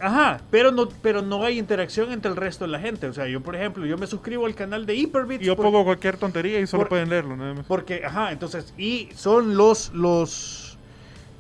[0.01, 3.09] Ajá, pero no, pero no hay interacción entre el resto de la gente.
[3.09, 5.45] O sea, yo, por ejemplo, yo me suscribo al canal de Hyperbits.
[5.45, 7.67] Yo por- pongo cualquier tontería y solo por- pueden leerlo, nada más.
[7.67, 10.68] Porque, ajá, entonces, y son los, los,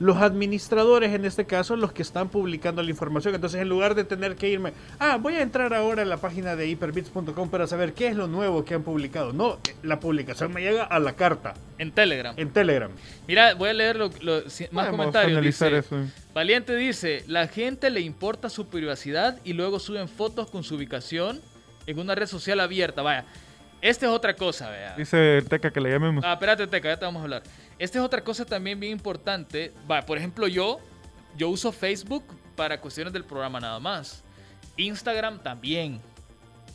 [0.01, 3.34] los administradores en este caso los que están publicando la información.
[3.34, 6.55] Entonces, en lugar de tener que irme, ah, voy a entrar ahora a la página
[6.55, 9.32] de hyperbits.com para saber qué es lo nuevo que han publicado.
[9.32, 12.34] No, la publicación me llega a la carta En Telegram.
[12.36, 12.90] en Telegram.
[13.26, 15.42] Mira, voy a leer lo- lo- más comentarios.
[15.42, 15.96] Dice, eso.
[16.32, 21.40] Valiente dice, la gente le importa su privacidad y luego suben fotos con su ubicación
[21.86, 23.03] en una red social abierta.
[23.03, 23.24] Vaya,
[23.80, 24.94] esta es otra cosa, vea.
[24.96, 26.24] Dice Teca que le llamemos.
[26.24, 27.42] Ah, espérate, Teca, ya te vamos a hablar.
[27.78, 29.72] Esta es otra cosa también bien importante.
[29.90, 30.80] Va, por ejemplo, yo,
[31.36, 32.24] yo uso Facebook
[32.56, 34.24] para cuestiones del programa nada más.
[34.76, 36.00] Instagram también.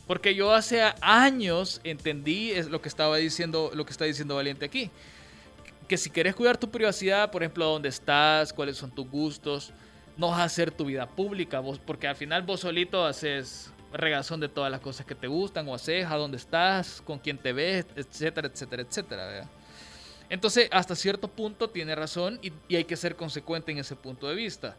[0.06, 4.90] Porque yo hace años entendí lo que estaba diciendo, lo que está diciendo Valiente aquí.
[5.88, 9.72] Que si quieres cuidar tu privacidad, por ejemplo, dónde estás, cuáles son tus gustos,
[10.16, 14.40] no vas a hacer tu vida pública, vos, porque al final vos solito haces regazón
[14.40, 17.52] de todas las cosas que te gustan o haces, a dónde estás, con quién te
[17.52, 19.26] ves, etcétera, etcétera, etcétera.
[19.26, 19.48] ¿verdad?
[20.28, 24.28] Entonces, hasta cierto punto tiene razón y, y hay que ser consecuente en ese punto
[24.28, 24.76] de vista.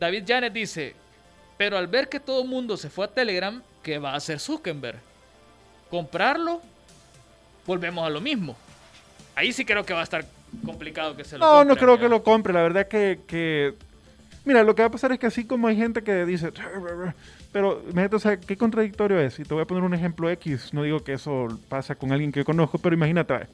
[0.00, 0.94] David Janet dice,
[1.58, 4.40] pero al ver que todo el mundo se fue a Telegram, ¿qué va a hacer
[4.40, 4.98] Zuckerberg?
[5.90, 6.60] ¿Comprarlo?
[7.66, 8.56] Volvemos a lo mismo.
[9.34, 10.24] Ahí sí creo que va a estar
[10.64, 12.52] complicado que se lo No, no compren, creo que lo compre.
[12.52, 13.74] La verdad que, que-
[14.44, 16.50] Mira, lo que va a pasar es que así como hay gente que dice...
[17.52, 19.38] Pero, imagínate, o sea, qué contradictorio es.
[19.38, 20.72] Y te voy a poner un ejemplo X.
[20.72, 23.46] No digo que eso pasa con alguien que yo conozco, pero imagínate.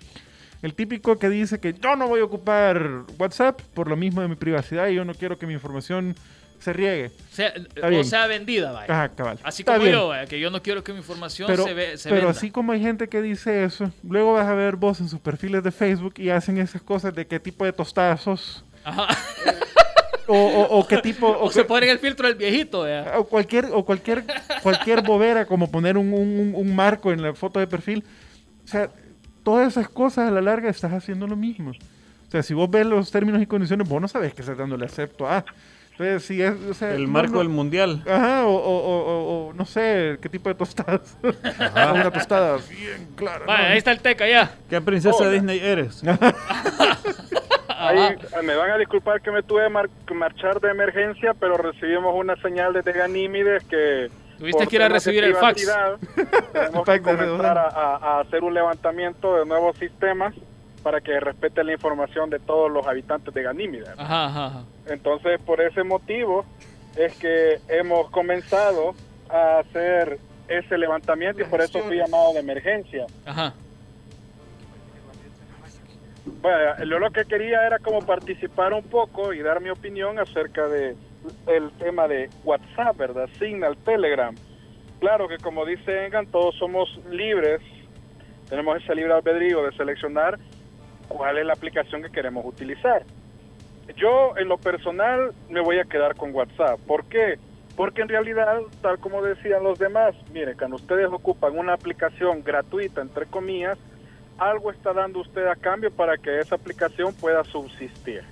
[0.62, 4.28] El típico que dice que yo no voy a ocupar WhatsApp por lo mismo de
[4.28, 6.14] mi privacidad y yo no quiero que mi información
[6.58, 7.12] se riegue.
[7.30, 7.54] Sea-
[8.00, 8.92] o sea vendida, vaya.
[8.92, 9.38] Ajá, cabal.
[9.44, 9.94] Así Está como bien.
[9.96, 12.30] yo, vaya, que yo no quiero que mi información Pero, se, ve, se pero venda.
[12.36, 15.62] así como hay gente que dice eso, luego vas a ver vos en sus perfiles
[15.62, 18.64] de Facebook y hacen esas cosas de qué tipo de tostadas sos.
[18.84, 19.06] Ajá.
[20.28, 21.26] O, o- o qué tipo...
[21.26, 23.18] O o se qué- ponen el filtro del viejito, vaya.
[23.18, 24.24] o cualquier o cualquier
[24.62, 28.04] cualquier bobera como poner un, un- un marco en la foto de perfil
[28.64, 28.90] o sea
[29.42, 32.84] todas esas cosas a la larga estás haciendo lo mismo o sea si vos ves
[32.86, 35.44] los términos y condiciones vos no sabes que estás dándole acepto a
[35.92, 38.02] entonces si es o sea, El no- marco no- del mundial.
[38.06, 43.08] ajá o, o- o- o- o no sé qué tipo de tostadas una tostada bien
[43.16, 43.68] clara Vaya, ¿no?
[43.70, 44.50] ahí está el teca ya.
[44.68, 45.30] ¿Qué princesa Hola.
[45.30, 46.02] Disney eres?
[47.98, 51.56] Eh, me van a disculpar que me tuve que mar- que marchar de emergencia, pero
[51.56, 54.10] recibimos una señal desde Ganímides que...
[54.38, 55.66] Tuviste que ir a recibir el fax.
[56.52, 60.32] Tenemos que comenzar a, a- a hacer un levantamiento de nuevos sistemas
[60.82, 63.88] para que respete la información de todos los habitantes de Ganímides.
[63.98, 64.62] Ajá, ajá, ajá.
[64.86, 66.44] Entonces, por ese motivo
[66.96, 68.94] es que hemos comenzado
[69.28, 73.06] a hacer ese levantamiento y por eso fui llamado de emergencia.
[73.26, 73.52] Ajá.
[76.40, 80.68] Bueno, yo lo que quería era como participar un poco y dar mi opinión acerca
[80.68, 80.94] de
[81.46, 83.28] el tema de WhatsApp, ¿verdad?
[83.38, 84.34] Signal, Telegram.
[85.00, 87.60] Claro que como dice Engan, todos somos libres,
[88.48, 90.38] tenemos ese libre albedrío de seleccionar
[91.08, 93.02] cuál es la aplicación que queremos utilizar.
[93.96, 96.78] Yo en lo personal me voy a quedar con WhatsApp.
[96.86, 97.38] ¿Por qué?
[97.76, 103.00] Porque en realidad, tal como decían los demás, miren, cuando ustedes ocupan una aplicación gratuita,
[103.00, 103.78] entre comillas,
[104.38, 108.22] algo está dando usted a cambio para que esa aplicación pueda subsistir.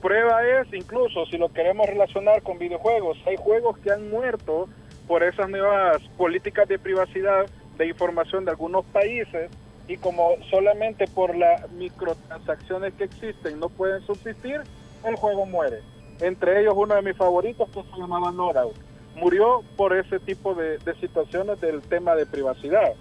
[0.00, 4.68] Prueba es, incluso si lo queremos relacionar con videojuegos, hay juegos que han muerto
[5.06, 7.46] por esas nuevas políticas de privacidad
[7.78, 9.50] de información de algunos países
[9.88, 14.60] y como solamente por las microtransacciones que existen no pueden subsistir,
[15.04, 15.80] el juego muere.
[16.20, 18.76] Entre ellos uno de mis favoritos que se llamaba Knockout.
[19.16, 22.94] Murió por ese tipo de situaciones del tema de privacidad.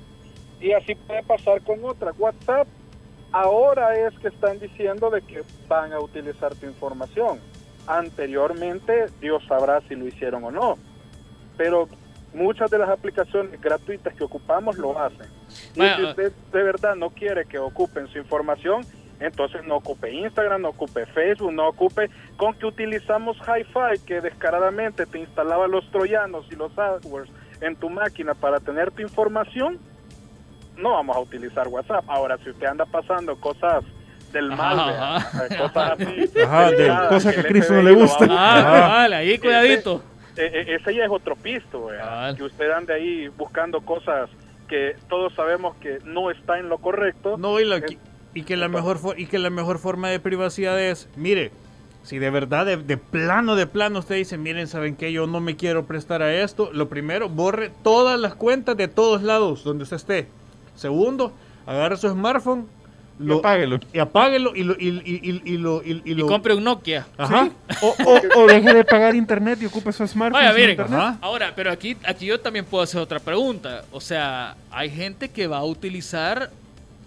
[0.59, 2.15] Y así puede pasar con otras.
[2.17, 2.67] WhatsApp
[3.31, 7.39] ahora es que están diciendo de que van a utilizar tu información.
[7.85, 10.77] Anteriormente Dios sabrá si lo hicieron o no.
[11.57, 11.87] Pero
[12.33, 15.27] muchas de las aplicaciones gratuitas que ocupamos lo hacen.
[15.75, 18.85] Y si usted de verdad no quiere que ocupen su información,
[19.19, 25.05] entonces no ocupe Instagram, no ocupe Facebook, no ocupe con que utilizamos Hi-Fi que descaradamente
[25.05, 27.29] te instalaba los troyanos y los softwares
[27.61, 29.79] en tu máquina para tener tu información,
[30.77, 32.03] no vamos a utilizar WhatsApp.
[32.07, 33.83] Ahora, si usted anda pasando cosas
[34.31, 38.25] del mal, Ajá, eh, cosas así, Ajá, de cosas que a Cristo no le gusta.
[38.29, 40.01] Ah, vale, ahí cuidadito.
[40.35, 42.35] Eh, eh, ese ya es otro pisto, Cabal.
[42.37, 44.29] que usted ande ahí buscando cosas
[44.67, 47.37] que todos sabemos que no está en lo correcto.
[47.37, 47.81] No, y, la-
[48.33, 51.51] y que la mejor y que la mejor forma de privacidad es, mire,
[52.03, 55.11] si de verdad, de, de plano, de plano, usted dice, miren, ¿saben qué?
[55.11, 56.69] Yo no me quiero prestar a esto.
[56.73, 60.27] Lo primero, borre todas las cuentas de todos lados donde usted esté.
[60.77, 61.33] Segundo,
[61.65, 62.65] agarre su smartphone,
[63.19, 63.79] Y apáguelo.
[63.91, 64.73] Y apáguelo y lo...
[64.79, 67.05] Y, y, y, y lo, y, y Y lo- compre un Nokia.
[67.17, 67.49] Ajá.
[67.81, 70.45] O, o- o deje de pagar internet y ocupe su smartphone.
[70.45, 70.69] Sin miren.
[70.79, 71.17] internet.
[71.19, 73.83] Ahora, pero aquí, aquí yo también puedo hacer otra pregunta.
[73.91, 76.51] O sea, hay gente que va a utilizar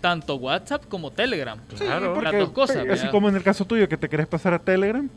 [0.00, 1.58] tanto WhatsApp como Telegram.
[1.78, 2.14] Claro.
[2.14, 4.58] Porque, Las dos cosas, Así como en el caso tuyo, que te querés pasar a
[4.58, 5.08] Telegram.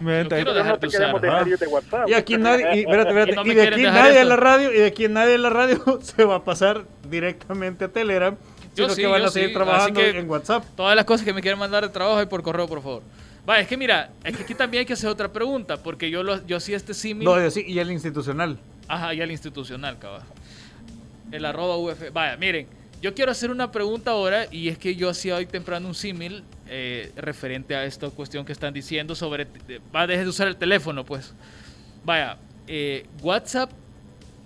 [0.00, 2.08] Quiero dejar no te de usar, dejar de WhatsApp.
[2.08, 4.28] Y aquí nadie, y, espérate, espérate, Que no me y de quieren aquí nadie en
[4.28, 7.88] la radio, y de aquí nadie en la radio se va a pasar directamente a
[7.88, 8.34] Telegram,
[8.74, 10.64] Yo sino sí, que van yo a seguir sí, trabajando así que- en WhatsApp.
[10.76, 13.02] Todas las cosas que me quieran mandar de trabajo y por correo, por favor.
[13.46, 16.22] Vaya, es que mira, es que aquí también hay que hacer otra pregunta, porque yo
[16.22, 17.24] lo, yo sí este símil.
[17.24, 18.58] No, y sí, y el institucional.
[18.86, 20.22] Ajá, y al institucional, cabrón.
[21.32, 22.12] El arroba UF.
[22.12, 22.66] Vaya, miren,
[23.00, 26.44] yo quiero hacer una pregunta ahora y es que yo hacía hoy temprano un símil
[26.68, 29.46] eh, referente a esta cuestión que están diciendo sobre...
[29.94, 31.32] Va, deje de usar el teléfono, pues.
[32.04, 32.36] Vaya,
[32.66, 33.70] eh, WhatsApp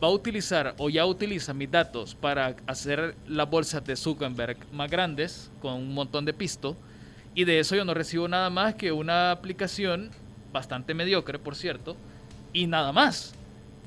[0.02, 4.90] va a utilizar o ya utiliza mis datos para hacer las bolsas de Zuckerberg más
[4.90, 6.76] grandes con un montón de pisto
[7.34, 10.10] y de eso yo no recibo nada más que una aplicación
[10.52, 11.96] bastante mediocre, por cierto,
[12.52, 13.34] y nada más.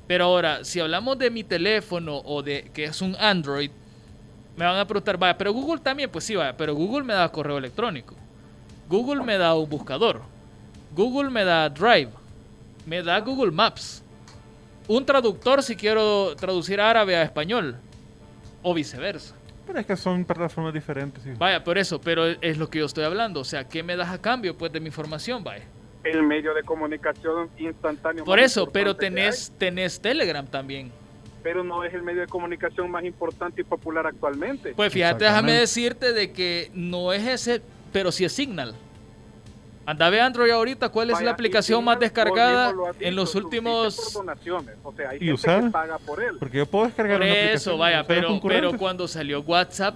[0.07, 3.71] Pero ahora, si hablamos de mi teléfono o de que es un Android,
[4.57, 7.31] me van a preguntar, vaya, pero Google también, pues sí, vaya, pero Google me da
[7.31, 8.15] correo electrónico.
[8.89, 10.21] Google me da un buscador.
[10.95, 12.09] Google me da Drive.
[12.87, 14.03] Me da Google Maps.
[14.87, 17.75] Un traductor si quiero traducir árabe a español.
[18.63, 19.35] O viceversa.
[19.67, 21.21] Pero es que son plataformas diferentes.
[21.21, 21.33] sí.
[21.37, 23.41] Vaya, por eso, pero es lo que yo estoy hablando.
[23.41, 25.43] O sea, ¿qué me das a cambio pues de mi información?
[25.43, 25.65] Vaya.
[26.03, 28.23] El medio de comunicación instantáneo.
[28.23, 30.91] Por eso, pero tenés, tenés Telegram también.
[31.47, 34.73] Pero no es el medio de comunicación más importante y popular actualmente.
[34.75, 37.61] Pues fíjate, déjame decirte de que no es ese,
[37.93, 38.75] pero sí es Signal.
[39.85, 43.33] Anda ve Android ahorita, ¿cuál es Vaya, la aplicación Signal, más descargada lo en los
[43.35, 43.95] últimos...
[43.95, 44.75] por donaciones.
[44.83, 45.61] O sea, hay ¿Y gente usada?
[45.61, 46.35] que paga por él.
[46.37, 49.95] Porque yo puedo descargar Por una eso, aplicación, vaya, pero cuando salió WhatsApp,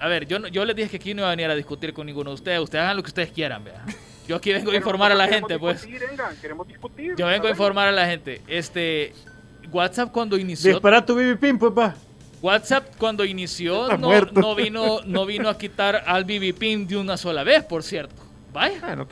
[0.00, 1.92] a ver, yo, no- yo les dije que aquí no iba a venir a discutir
[1.92, 3.84] con ninguno de ustedes, ustedes hagan lo que ustedes quieran, vea.
[4.26, 5.82] Yo aquí vengo a informar a la gente, pues.
[5.82, 7.14] discutir, vengan, queremos discutir.
[7.14, 8.40] Yo vengo a informar a la gente.
[8.46, 9.12] Este,
[9.72, 11.94] WhatsApp cuando inició, Dispara tu BB Pin, pues va.
[12.40, 17.42] WhatsApp cuando inició no, vino, no vino a quitar al BB Pin de una sola
[17.42, 18.14] vez, por cierto.
[18.52, 18.80] Vaya.
[18.80, 19.06] Bueno,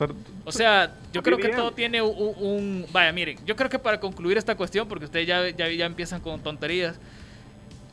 [0.45, 3.99] O sea, yo creo que todo tiene un, un- Vaya, miren, yo creo que para
[3.99, 6.97] concluir esta cuestión, porque ustedes ya, ya, ya empiezan con tonterías,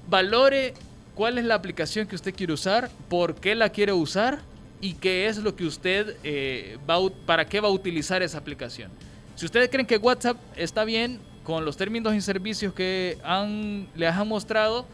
[0.09, 0.75] valore
[1.15, 4.41] cuál es la aplicación que usted quiere usar, por qué la quiere usar
[4.81, 6.97] y qué es lo que usted eh, va
[7.27, 8.91] para qué va a utilizar esa aplicación.
[9.35, 14.11] Si ustedes creen que WhatsApp está bien con los términos y servicios que han, les
[14.13, 14.87] han mostrado,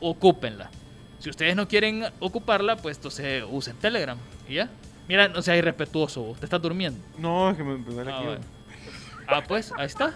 [0.00, 0.70] ocúpenla.
[1.18, 4.16] Si ustedes no quieren ocuparla, pues entonces usen Telegram.
[4.48, 4.70] ¿Y ya?
[5.08, 6.98] Mira, no seas irrespetuoso, vos, te estás durmiendo.
[7.18, 8.26] no, es que me, me duele Ah, aquí.
[8.26, 8.40] bueno.
[9.26, 10.14] Ah, pues, ahí está.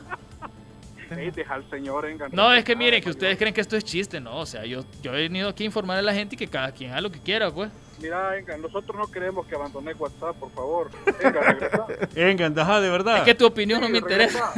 [1.11, 2.07] Ey, deja al señor.
[2.33, 4.39] No, es que miren, que ustedes creen que esto es chiste, ¿no?
[4.39, 6.73] O sea, yo, yo he venido aquí a informar a la gente y que cada
[6.73, 7.71] quien haga lo que quiera, pues.
[8.03, 10.91] Mira, venga, nosotros no queremos que abandones WhatsApp, por favor.
[11.23, 11.87] Venga, regresa.
[12.15, 13.19] Venga, ajá, de verdad.
[13.19, 14.53] Es que tu opinión no me interesa.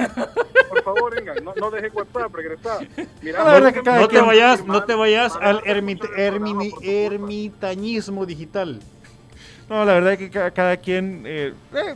[0.69, 2.79] Por favor, venga, no, no dejes WhatsApp, regresa.
[3.21, 6.75] Mira, No, la verdad que cada no te vayas, no te vayas al ermit- ermini-
[6.83, 8.81] ermitañismo digital.
[9.69, 11.23] No, la verdad es que ca- cada, quien...
[11.27, 11.95] eh, eh,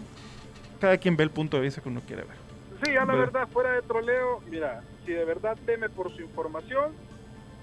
[0.81, 2.37] cada quien ve el punto de vista que uno quiere ver.
[2.85, 3.21] Sí, a la Bueno.
[3.21, 6.93] verdad, fuera de troleo, mira, si de verdad teme por su información,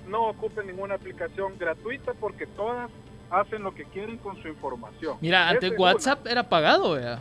[0.08, 2.90] no ocupe ninguna aplicación gratuita porque todas
[3.30, 5.18] hacen lo que quieren con su información.
[5.22, 7.20] Mira, antes es WhatsApp era pagado, vea.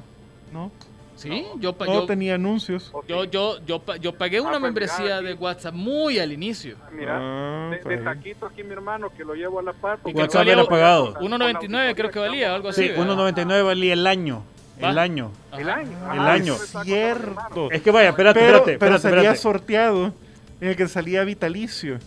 [0.52, 0.70] ¿No?
[1.16, 2.92] Sí, yo, No yo, tenía anuncios.
[3.06, 6.76] yo, yo, yo, pa- yo pagué una pues, membresía mira, de WhatsApp muy al inicio.
[6.92, 8.02] Mira, Ah, de, bien.
[8.04, 10.00] taquito aquí mi hermano que lo llevo a la par.
[10.04, 11.14] Y que WhatsApp era pagado.
[11.20, 12.82] 1.99 creo que valía, algo así.
[12.82, 13.16] Sí, ¿verdad?
[13.16, 14.42] 1.99 valía el año.
[14.82, 14.90] Va.
[14.90, 15.30] El año.
[15.56, 15.78] El Ajá.
[15.78, 15.98] año.
[16.14, 16.54] El año.
[16.82, 17.70] Cierto.
[17.70, 19.38] Es que vaya, espérate, pero, espérate, pero espérate, salía espérate.
[19.40, 20.12] sorteado
[20.60, 21.98] en el que salía vitalicio.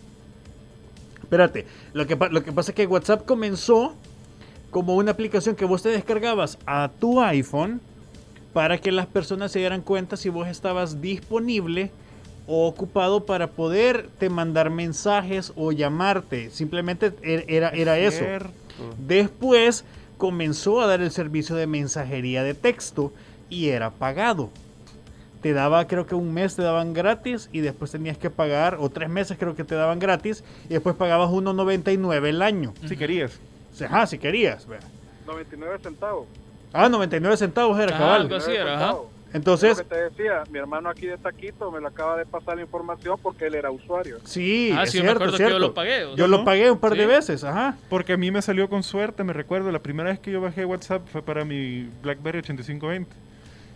[1.28, 3.96] Espérate, lo que, pa- lo que pasa es que WhatsApp comenzó
[4.72, 7.82] como una aplicación que vos te descargabas a tu iPhone
[8.54, 11.92] para que las personas se dieran cuenta si vos estabas disponible
[12.48, 16.50] o ocupado para poderte mandar mensajes o llamarte.
[16.50, 18.20] Simplemente er- era, eso.
[18.20, 18.50] Cierto.
[19.06, 19.84] Después
[20.18, 23.12] comenzó a dar el servicio de mensajería de texto
[23.50, 24.50] y era pagado.
[25.48, 28.90] Te daba, creo que un mes te daban gratis y después tenías que pagar, o
[28.90, 32.74] tres meses creo que te daban gratis y después pagabas 1.99 el año.
[32.86, 33.40] Si querías.
[33.72, 34.68] O sea, ajá, si querías.
[34.68, 34.82] vea.
[35.26, 36.28] 99 centavos.
[36.74, 38.22] Ah, 99 centavos era Ah, cabal.
[38.24, 38.98] algo así 99 era, ajá.
[39.32, 42.58] Entonces, Lo que te decía, mi hermano aquí de Taquito me lo acaba de pasar
[42.58, 44.18] la información porque él era usuario.
[44.26, 45.60] sí, Ah, es sí, yo me cierto, acuerdo es que yo cierto.
[45.68, 46.04] lo pagué.
[46.04, 47.78] o Yo lo pagué un par de veces, ajá.
[47.90, 50.66] Porque a mí me salió con suerte, me recuerdo, la primera vez que yo bajé
[50.66, 53.16] WhatsApp fue para mi BlackBerry 8520.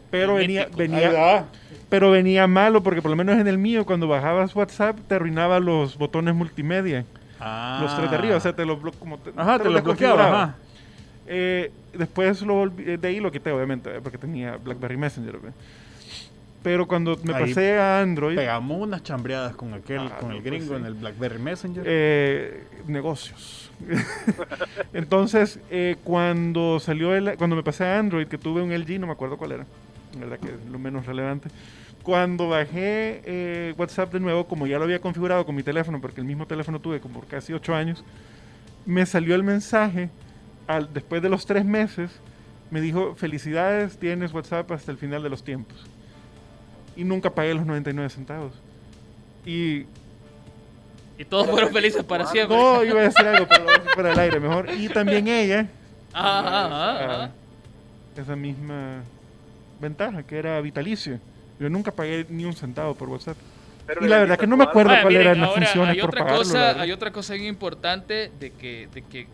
[0.10, 1.46] Pero venía, venía.
[1.92, 5.60] Pero venía malo porque por lo menos en el mío cuando bajabas WhatsApp te arruinaba
[5.60, 7.04] los botones multimedia,
[7.82, 10.26] los tres de arriba, o sea, te los como te, Ajá, te lo los bloqueaba,
[10.44, 10.56] ajá.
[11.28, 15.38] Eh, después lo volví- eh, de ahí lo quité, obviamente, eh, porque tenía BlackBerry Messenger.
[15.40, 15.50] ¿ve?
[16.64, 20.36] Pero cuando me Ahí pasé a Android, Pegamos unas chambreadas con aquel, Ah, con no,
[20.36, 20.80] el pues gringo sí.
[20.80, 21.84] en el BlackBerry Messenger.
[21.86, 23.70] eh, negocios.
[24.94, 29.08] Entonces, eh, cuando salió el, cuando me pasé a Android, que tuve un LG, no
[29.08, 29.66] me acuerdo cuál era,
[30.22, 31.50] verdad que es lo menos relevante.
[32.04, 36.20] Cuando bajé eh, WhatsApp de nuevo, como ya lo había configurado con mi teléfono, porque
[36.22, 38.04] el mismo teléfono tuve como por casi 8 años,
[38.86, 40.10] me salió el mensaje
[40.68, 42.10] al, después de los tres meses,
[42.72, 45.78] me dijo, felicidades, tienes WhatsApp hasta el final de los tiempos.
[46.96, 48.54] Y nunca pagué los 99 centavos.
[49.46, 49.86] Y
[51.18, 52.58] Y todos fueron felices para siempre.
[52.58, 54.70] no, iba a decir algo, pero lo voy a decir fuera del aire mejor.
[54.72, 55.68] Y también ella,
[56.14, 57.32] Ajá, ajá, ajá.
[58.16, 59.04] esa misma
[59.82, 61.20] ventaja, que era vitalicio.
[61.60, 63.38] Yo nunca pagué ni un centavo por WhatsApp.
[63.86, 66.10] Pero Y la verdad que no me acuerdo cuáles miren, eran las funciones hay por
[66.10, 66.44] otra pagarlo.
[66.44, 69.28] cosa, hay otra cosa bien importante de que, de que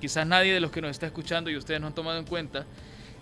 [0.00, 2.64] quizás nadie de los que nos está escuchando y ustedes no han tomado en cuenta,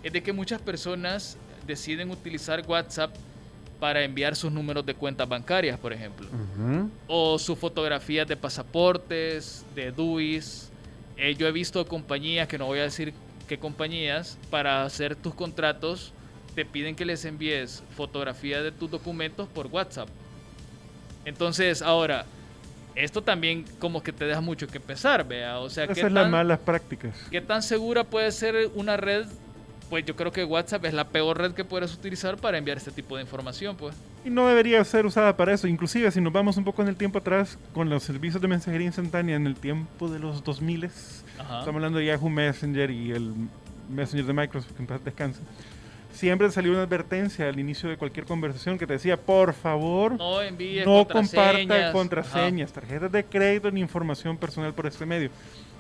[0.03, 3.15] es de que muchas personas deciden utilizar WhatsApp
[3.81, 6.27] para enviar sus números de cuentas bancarias, por ejemplo,
[7.07, 10.71] o sus fotografías de pasaportes, de DUIs.
[11.17, 13.13] Eh, yo he visto compañías, que no voy a decir
[13.49, 16.13] qué compañías, para hacer tus contratos,
[16.55, 20.09] te piden que les envíes fotografías de tus documentos por WhatsApp.
[21.25, 22.27] Entonces, ahora,
[22.95, 25.59] esto también como que te deja mucho que pensar, vea.
[25.59, 27.17] O sea, Esa ¿qué es las malas prácticas.
[27.31, 29.27] ¿qué tan segura puede ser una red?
[29.91, 32.91] Pues yo creo que WhatsApp es la peor red que puedes utilizar para enviar este
[32.91, 33.95] tipo de información, pues.
[34.25, 35.67] Y no debería ser usada para eso.
[35.67, 38.87] Inclusive, si nos vamos un poco en el tiempo atrás, con los servicios de mensajería
[38.87, 41.59] instantánea en el tiempo de los 2000 Ajá.
[41.59, 43.33] Estamos hablando de Yahoo Messenger y el
[43.91, 45.41] Messenger de Microsoft, que en paz descanse.
[46.15, 50.41] Siempre salió una advertencia al inicio de cualquier conversación que te decía, por favor, No
[50.41, 51.93] envíes no comparta contraseñas.
[51.93, 55.31] contraseñas, tarjetas de crédito ni información personal por este medio.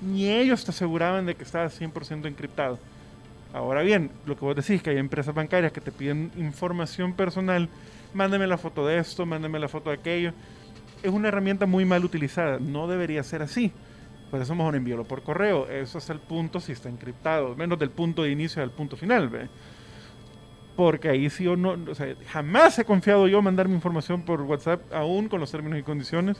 [0.01, 2.81] Ni ellos te aseguraban de que estaba 100% encriptado.
[3.53, 7.69] Ahora bien, lo que vos decís, que hay empresas bancarias que te piden información personal,
[8.13, 10.33] mándame la foto de esto, mándame la foto de aquello.
[11.05, 13.71] Es una herramienta muy mal utilizada, no debería ser así.
[14.33, 15.69] Por eso mejor envíalo por correo.
[15.69, 19.29] Eso es el punto si está encriptado, menos del punto de inicio al punto final.
[19.29, 19.49] ¿ve?
[20.77, 24.41] Porque ahí sí o no, o sea, jamás he confiado yo mandar mi información por
[24.43, 26.37] WhatsApp, aún con los términos y condiciones.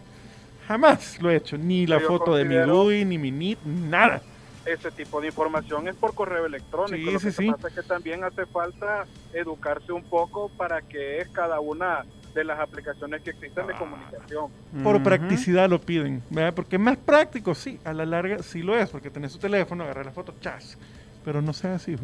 [0.67, 1.57] Jamás lo he hecho.
[1.59, 4.23] Ni la Yo foto de mi DUI, ni mi NIT, nada.
[4.65, 6.97] ese tipo de información es por correo electrónico.
[6.97, 7.51] Sí, Lo sí, que sí.
[7.51, 9.05] pasa es que también hace falta
[9.35, 12.05] educarse un poco para qué es cada una
[12.35, 13.67] de las aplicaciones que existen Ah.
[13.69, 14.51] de comunicación.
[14.83, 16.55] Por practicidad lo piden, ¿verdad?
[16.55, 19.85] Porque es más práctico, sí, a la larga sí lo es, porque tenés tu teléfono,
[19.85, 20.77] agarras la foto, chas.
[21.25, 21.97] Pero no sea así.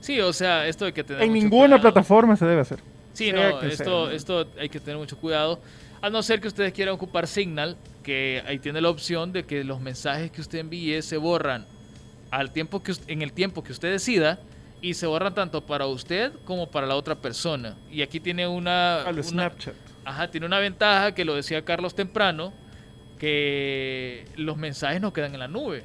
[0.00, 1.82] Sí, o sea, esto hay que tener En mucho ninguna cuidado.
[1.82, 2.80] plataforma se debe hacer.
[3.12, 4.14] Sí, no, esto, sea.
[4.16, 5.60] esto hay que tener mucho cuidado.
[6.00, 9.62] A no ser que ustedes quieran ocupar Signal, que ahí tiene la opción de que
[9.64, 11.66] los mensajes que usted envíe se borran
[12.30, 14.38] al tiempo que en el tiempo que usted decida
[14.80, 17.76] y se borran tanto para usted como para la otra persona.
[17.90, 19.74] Y aquí tiene una, A lo una- Snapchat.
[20.06, 22.54] ajá, tiene una ventaja que lo decía Carlos temprano,
[23.18, 25.84] que los mensajes no quedan en la nube,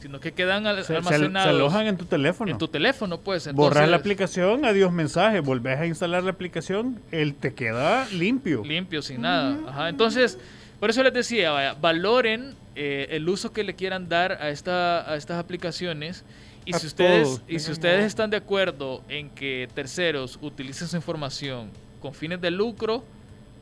[0.00, 2.50] sino que quedan al- Se, se- se almacenados alojan en tu teléfono.
[2.50, 3.52] en tu teléfono, pues.
[3.52, 8.62] Borras la entonces- aplicación, adiós mensaje, volvés a instalar la aplicación, él te queda limpio.
[8.64, 9.58] limpio, sin nada.
[9.68, 10.38] Ajá, Entonces,
[10.80, 15.10] por eso les decía, vaya, valoren eh, el uso que le quieran dar a, esta,
[15.10, 16.24] a estas aplicaciones.
[16.66, 20.96] Y A si ustedes, y si ustedes están de acuerdo en que terceros utilicen su
[20.96, 21.70] información
[22.02, 23.04] con fines de lucro,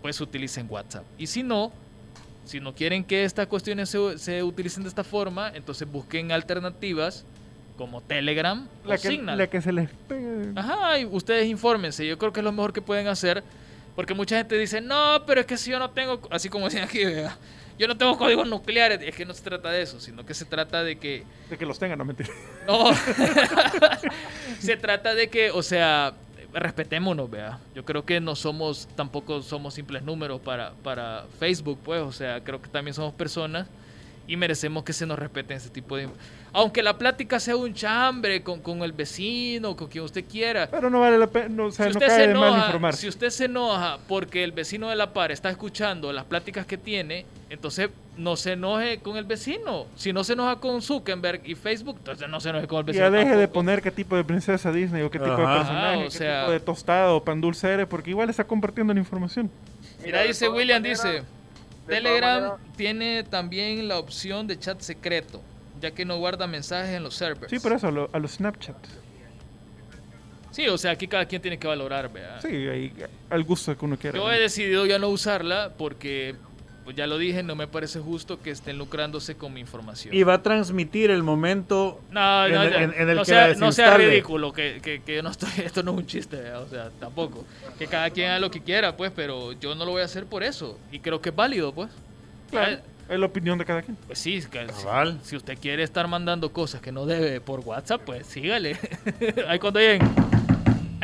[0.02, 1.04] pues utilicen WhatsApp.
[1.18, 1.70] Y si no,
[2.44, 7.24] si no quieren que estas cuestiones se, se utilicen de esta forma, entonces busquen alternativas
[7.76, 9.38] como Telegram La o que, Signal.
[9.38, 10.52] la que se les pegue.
[10.54, 12.06] Ajá, y ustedes infórmense.
[12.06, 13.42] Yo creo que es lo mejor que pueden hacer.
[13.96, 16.84] Porque mucha gente dice, no, pero es que si yo no tengo, así como decían
[16.84, 17.36] aquí, vea,
[17.78, 19.00] yo no tengo códigos nucleares.
[19.02, 21.64] Es que no se trata de eso, sino que se trata de que, De que
[21.64, 22.28] los tengan, no mentira.
[22.66, 22.90] no,
[24.58, 26.14] se trata de que, o sea,
[26.54, 27.58] respetémonos, vea.
[27.74, 32.42] Yo creo que no somos, tampoco somos simples números para, para Facebook, pues, o sea,
[32.42, 33.66] creo que también somos personas
[34.26, 36.08] y merecemos que se nos respeten ese tipo de...
[36.56, 40.88] Aunque la plática sea un chambre con, con el vecino, con quien usted quiera, Pero
[40.88, 42.66] no vale la pena, no, o sea, si no usted, cae se de mal enoja,
[42.66, 43.00] informarse.
[43.02, 46.78] si usted se enoja porque el vecino de la par está escuchando las pláticas que
[46.78, 49.86] tiene, entonces no se enoje con el vecino.
[49.96, 53.04] Si no se enoja con Zuckerberg y Facebook, entonces no se enoje con el vecino.
[53.06, 53.52] Ya deje de tampoco.
[53.54, 55.56] poner qué tipo de princesa Disney o qué tipo de Ajá.
[55.58, 58.44] personaje, Ajá, o qué sea- tipo de tostado o pan dulce eres, porque igual está
[58.44, 59.50] compartiendo la información.
[60.04, 61.24] Mira, de dice William, maneras- dice, de
[61.86, 65.42] Telegram tiene también la opción de chat secreto,
[65.80, 67.50] ya que no guarda mensajes en los servers.
[67.50, 68.76] Sí, por eso, a los a los Snapchat.
[70.50, 72.40] Sí, o sea, aquí cada quien tiene que valorar, vea.
[72.40, 72.92] Sí, ahí,
[73.28, 74.16] al gusto que uno quiera.
[74.16, 76.36] Yo he decidido ya no usarla porque
[76.92, 80.14] ya lo dije, no me parece justo que estén lucrándose con mi información.
[80.14, 83.26] Y va a transmitir el momento No, no, el- ya, en- en el no que
[83.26, 86.06] sea, la no sea ridículo, que, que, que yo no estoy, esto no es un
[86.06, 86.62] chiste, ¿verdad?
[86.62, 87.44] o sea, tampoco.
[87.78, 90.26] Que cada quien haga lo que quiera, pues, pero yo no lo voy a hacer
[90.26, 90.78] por eso.
[90.92, 91.90] Y creo que es válido, pues.
[92.50, 92.76] Claro,
[93.08, 93.96] Ah, es la opinión de cada quien.
[94.06, 95.18] Pues sí, es que si- Cabal.
[95.22, 98.78] si, usted quiere estar mandando cosas que no debe por WhatsApp, pues sígale.
[99.48, 100.08] Ahí cuando lleguen.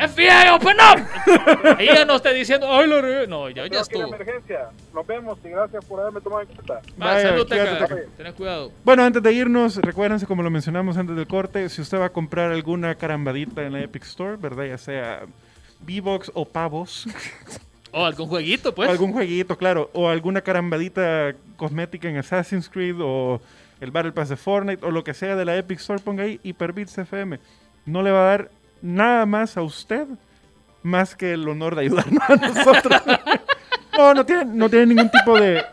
[0.07, 1.77] FBI, open up.
[1.77, 3.27] Ahí ya no esté diciendo, ay, lo re-".
[3.27, 4.07] No, ya, ya estuvo.
[4.07, 4.69] emergencia.
[4.93, 6.73] Nos vemos y gracias por haberme tomado en cuenta.
[6.73, 7.87] Va, Vaya, salud, cuídate, Teca.
[7.87, 8.01] Teca.
[8.17, 8.71] Tenés cuidado.
[8.83, 12.09] Bueno, antes de irnos, recuérdense, como lo mencionamos antes del corte, si usted va a
[12.09, 14.65] comprar alguna carambadita en la Epic Store, ¿verdad?
[14.65, 15.21] Ya sea
[15.85, 17.07] V-Box o pavos,
[17.93, 18.87] O algún jueguito, pues.
[18.87, 23.41] o algún jueguito, claro, o alguna carambadita cosmética en Assassin's Creed o
[23.81, 26.39] el Battle Pass de Fortnite o lo que sea de la Epic Store, ponga ahí
[26.41, 27.39] Hyperbits FM.
[27.85, 30.07] No le va a dar nada más a usted
[30.83, 33.01] más que el honor de ayudarnos a nosotros.
[33.97, 35.63] no, no tiene, no tiene ningún tipo de,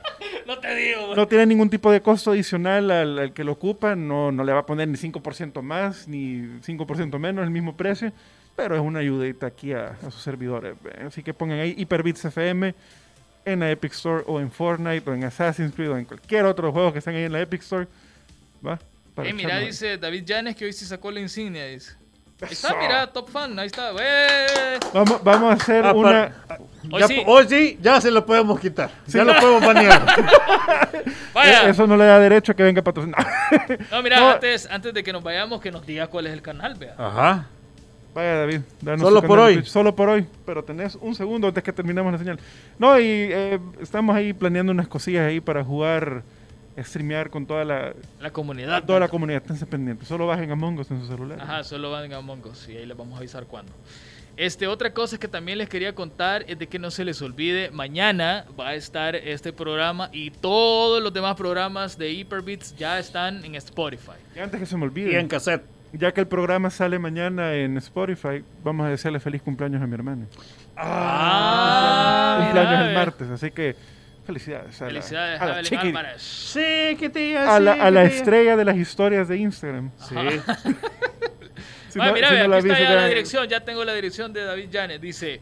[0.47, 1.17] No te digo.
[1.17, 4.53] no tiene ningún tipo de costo adicional al, al que lo ocupa, no, no le
[4.53, 8.13] va a poner ni 5% más ni 5% menos, el mismo precio,
[8.57, 10.75] pero es una ayudita aquí a, a sus servidores.
[11.07, 12.75] Así que pongan ahí Hyperbits FM
[13.45, 16.71] en la Epic Store o en Fortnite o en Assassin's Creed o en cualquier otro
[16.71, 17.87] juego que estén ahí en la Epic Store.
[18.67, 18.79] ¿Va?
[19.15, 21.65] Para Eh, mira, dice David Llanes que hoy sí sacó la insignia.
[21.67, 21.93] Dice.
[22.41, 23.91] Ahí está, mira, top fan, ahí está.
[24.95, 26.33] Vamos, vamos a hacer Ah, una...
[26.91, 27.23] Hoy Ya sí.
[27.27, 28.91] hoy sí, ya se lo podemos quitar.
[29.09, 30.03] Ya lo podemos banear.
[31.35, 31.67] Vaya.
[31.67, 33.27] Eh, Eso no le da derecho a que venga patrocinado.
[33.91, 34.31] No, mira, No.
[34.31, 36.95] Antes, antes de que nos vayamos, que nos diga cuál es el canal, vea.
[36.97, 37.47] Ajá.
[38.15, 39.65] Vaya David, danos Solo por hoy.
[39.65, 42.39] Solo por hoy, pero tenés un segundo antes que terminamos la señal.
[42.79, 46.23] No, y eh, estamos ahí planeando unas cosillas ahí para jugar,
[46.85, 48.83] streamear con toda la, La comunidad.
[48.85, 49.11] toda la ¿verdad?
[49.11, 49.43] comunidad.
[49.43, 50.09] Esténse pendientes.
[50.09, 51.41] Solo bajen Among Us en su celular.
[51.41, 53.73] Ajá, solo van a Among Us y ahí les vamos a avisar cuándo.
[54.37, 57.73] Este, otra cosa que también les quería contar es de que no se les olvide,
[57.73, 63.45] mañana va a estar este programa y todos los demás programas de Hyperbits ya están
[63.45, 64.13] en Spotify.
[64.37, 65.65] Y antes que se me Y olvide, en cassette.
[65.93, 69.95] ya que el programa sale mañana en Spotify, vamos a desearle feliz cumpleaños a mi
[69.95, 70.27] hermano.
[70.77, 73.75] Ah, cumpleaños mira, el martes, así que
[74.29, 74.81] felicidades.
[74.83, 76.23] A Felicidades la, a Álvarez.
[76.23, 79.91] Sí, que te a la, sí, que estrella de las historias de Instagram.
[80.09, 80.15] Sí.
[81.89, 84.45] Si no- mira, si no aquí está ya la dirección, ya tengo la dirección de
[84.45, 85.01] David Janet.
[85.01, 85.41] Dice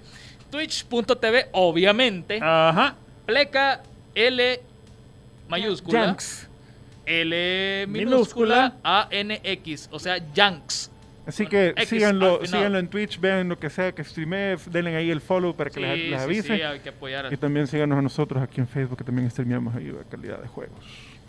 [0.49, 2.95] twitch.tv, obviamente, Ajá.
[3.26, 3.82] pleca
[4.14, 4.61] L
[5.49, 6.49] mayúscula, Yanks.
[7.05, 8.07] L Minúscula.
[8.70, 10.93] minúscula, A N X, o sea, Yanks.
[11.27, 15.11] Así que X síganlo, síganlo en Twitch, vean lo que sea que streamee, denle ahí
[15.11, 16.57] el follow para que les, Sí, les avise.
[16.57, 17.33] sí, hay que apoyar.
[17.33, 20.47] Y también síganos a nosotros aquí en Facebook, que también streameamos ahí de calidad de
[20.49, 20.79] juegos.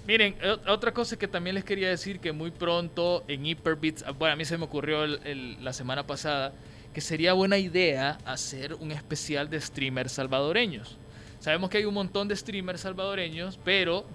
[0.06, 0.36] Miren,
[0.68, 4.36] otra cosa que también les quería decir que muy pronto en Hyperbits, ah, bueno, a
[4.38, 6.54] mí se me ocurrió el- el- la semana pasada
[6.94, 10.98] que sería buena idea hacer un especial de streamers salvadoreños.
[11.40, 14.06] Sabemos que hay un montón de streamers salvadoreños, pero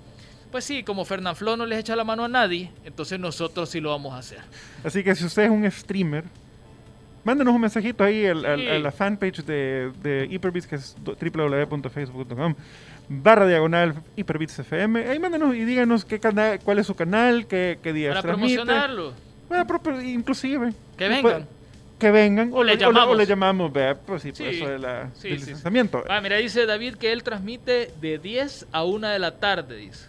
[0.52, 3.90] pues sí, como Fernanfloo no les echa la mano a nadie, entonces nosotros sí lo
[3.90, 4.38] vamos a hacer.
[4.84, 6.24] Así que si usted es un streamer,
[7.24, 8.68] mándenos un mensajito ahí al- al- Sí.
[8.68, 12.54] a la fanpage de, de Hyperbits, que es www.facebook.com
[13.08, 15.08] barra diagonal Hyperbits FM.
[15.08, 18.54] Ahí mándenos y díganos qué canal, cuál es su canal, qué, qué días Para transmite.
[18.56, 19.12] promocionarlo.
[19.48, 20.72] Bueno, pero- inclusive.
[20.96, 21.48] Que Después- vengan.
[21.98, 22.50] Que vengan.
[22.52, 23.14] O le llamamos.
[23.14, 24.44] o le llamamos, vea, pues sí, por Sí.
[24.46, 26.02] eso de la, Sí, del licenciamiento.
[26.08, 30.06] Ah, mira, dice David que él transmite de 10 a 1 de la tarde, dice.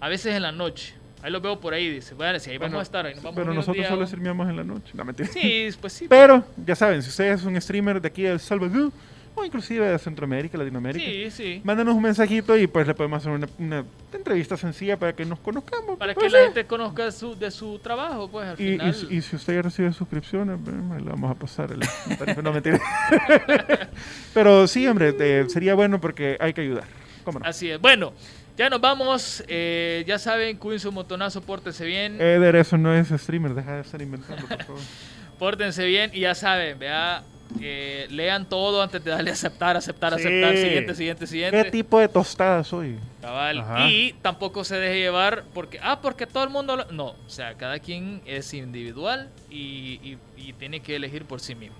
[0.00, 0.94] A veces en la noche.
[1.22, 2.14] Ahí lo veo por ahí, dice.
[2.14, 3.04] Bueno, si ahí Bueno, vamos a estar.
[3.06, 4.90] Ahí nos vamos a pero un nosotros solo streameamos en la noche.
[4.94, 5.28] No, mentira.
[5.30, 6.06] Sí, pues sí.
[6.08, 8.90] Pero, ya saben, si usted es un streamer de aquí de El Salvador,
[9.34, 11.60] o inclusive de Centroamérica, Latinoamérica, Sí, sí.
[11.62, 15.38] mándanos un mensajito y pues le podemos hacer una, una entrevista sencilla para que nos
[15.38, 15.98] conozcamos.
[15.98, 16.44] Para que pues, la eh.
[16.44, 18.94] gente conozca su, de su trabajo, pues al Y, y final.
[18.94, 20.58] si- y si usted ya recibe suscripciones,
[20.92, 22.42] ahí le vamos a pasar el el tarifa.
[22.42, 22.80] No, mentira.
[24.34, 26.84] Pero sí, hombre, eh, sería bueno porque hay que ayudar.
[27.24, 27.46] ¿Cómo no?
[27.46, 27.80] Así es.
[27.80, 28.12] Bueno,
[28.60, 29.42] ya nos vamos.
[29.48, 32.20] eh, ya saben, cuídense un montonazo, pórtense bien.
[32.20, 34.80] Eder, eso no es streamer, deja de estar inventando, por favor.
[35.38, 37.22] Pórtense bien y ya saben, vea.
[37.60, 40.20] eh, lean todo antes de darle a aceptar, aceptar, Sí.
[40.20, 40.56] aceptar.
[40.56, 41.70] Siguiente, siguiente, ¿Qué siguiente.
[41.72, 42.96] tipo de tostada soy?
[43.22, 43.58] Cabal.
[43.60, 43.88] Ajá.
[43.88, 46.84] Y tampoco se deje llevar porque, ah, porque todo el mundo lo...
[46.92, 51.54] No, o sea, cada quien es individual y, y- y tiene que elegir por sí
[51.56, 51.74] mismo.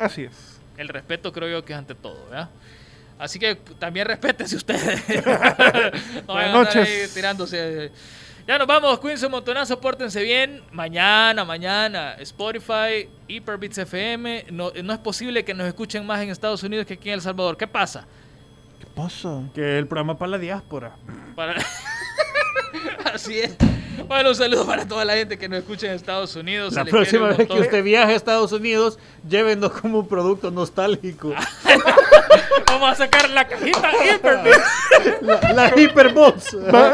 [0.00, 0.58] Así es.
[0.78, 2.48] El respeto creo yo que es ante todo, ¿verdad?
[3.18, 5.02] Así que también respétense ustedes.
[6.26, 6.88] no vayan a andar noches.
[6.88, 7.92] ahí tirándose.
[8.46, 10.62] Ya nos vamos, cuídense un montonazo, pórtense bien.
[10.70, 14.46] Mañana, mañana, Spotify, Hyperbits FM.
[14.50, 17.20] No, no es posible que nos escuchen más en Estados Unidos que aquí en El
[17.22, 17.56] Salvador.
[17.56, 18.06] ¿Qué pasa?
[18.78, 19.42] ¿Qué pasa?
[19.54, 20.94] Que el programa para la diáspora.
[21.34, 21.54] Para...
[23.14, 23.56] Así es.
[24.08, 26.74] Bueno, un saludo para toda la gente que nos escucha en Estados Unidos.
[26.74, 31.32] La próxima vez que usted viaje a Estados Unidos, llévenos como un producto nostálgico.
[32.66, 34.60] Vamos a sacar la cajita Hyperbits.
[35.22, 36.56] La, la Hyperbots.
[36.74, 36.92] Va-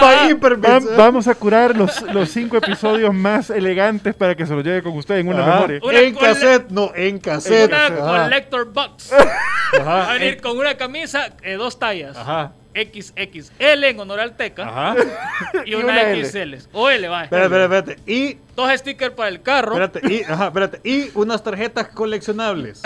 [0.00, 0.86] By Hyperbits.
[0.90, 4.82] Va- vamos a curar los, los cinco episodios más elegantes para que se los lleve
[4.82, 5.80] con usted en una memoria.
[5.82, 7.68] Una En cassette, no, en cassette.
[7.70, 8.22] Una Ajá.
[8.24, 9.10] collector box.
[9.78, 10.12] Va a Ajá.
[10.14, 12.16] venir con una camisa de dos tallas.
[12.16, 12.52] Ajá.
[12.74, 14.96] XXL en honor al Teca Ajá.
[15.64, 16.24] y Y una, una L.
[16.24, 16.54] XL.
[16.72, 17.24] O L, va.
[17.24, 18.12] Espérate, espérate, espérate.
[18.12, 19.72] Y, Dos stickers para el carro.
[19.80, 20.80] espérate, y, ajá, espérate.
[20.88, 22.82] Y unas tarjetas coleccionables.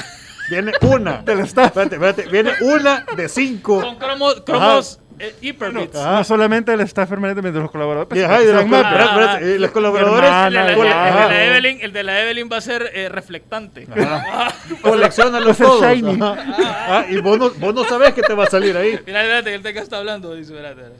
[0.51, 1.22] Viene una.
[1.22, 1.66] Del staff.
[1.76, 2.26] Espérate, espérate.
[2.28, 3.80] Viene una de cinco.
[3.80, 5.94] Con cromos, cromos eh, Hyperbits.
[5.94, 8.16] No solamente el staff permanente de los colaboradores.
[8.18, 11.09] Y, ajá, y de los, espérate, y los colaboradores El de, la, el de la-
[11.09, 13.86] el de la Evelyn, el de la Evelyn va a ser eh, reflectante.
[14.82, 15.82] coleccionan los todos.
[15.84, 16.18] shiny.
[16.22, 19.01] Ah, y vos no, vos no sabés que te va a salir ahí.
[19.07, 20.34] Mira, espérate, el Teca está hablando.
[20.34, 20.92] Dice, espérate.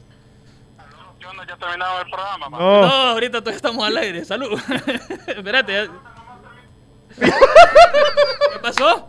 [1.47, 2.61] Ya terminaba el programa, man.
[2.61, 4.25] No, No, ahorita todavía estamos al aire.
[4.25, 4.59] Salud.
[5.27, 5.89] espérate.
[7.19, 9.07] ¿Qué pasó?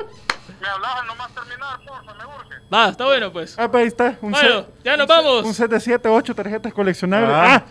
[0.62, 2.56] Me hablabas nomás terminar, porfa, me urge.
[2.74, 3.56] Va, está bueno pues.
[3.58, 4.18] Ah, pues ahí está.
[4.22, 5.46] Un Bueno, set, ya nos un set- vamos.
[5.46, 7.32] Un set de 7, 8 tarjetas coleccionables.
[7.34, 7.56] Ah.
[7.56, 7.64] Ah,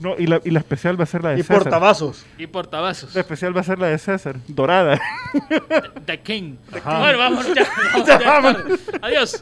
[0.00, 1.58] no, y la, y la especial va a ser la de Y César.
[1.62, 2.26] portavasos.
[2.36, 3.14] Y portavasos.
[3.14, 5.00] La especial va a ser la de César, dorada.
[6.06, 6.56] The King.
[6.76, 6.98] Ajá.
[6.98, 7.64] Bueno, vamos ya.
[7.92, 8.78] Vamos, Ya, ya tarde.
[9.02, 9.40] Adiós.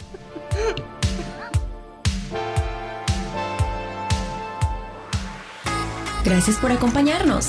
[6.25, 7.49] Gracias por acompañarnos.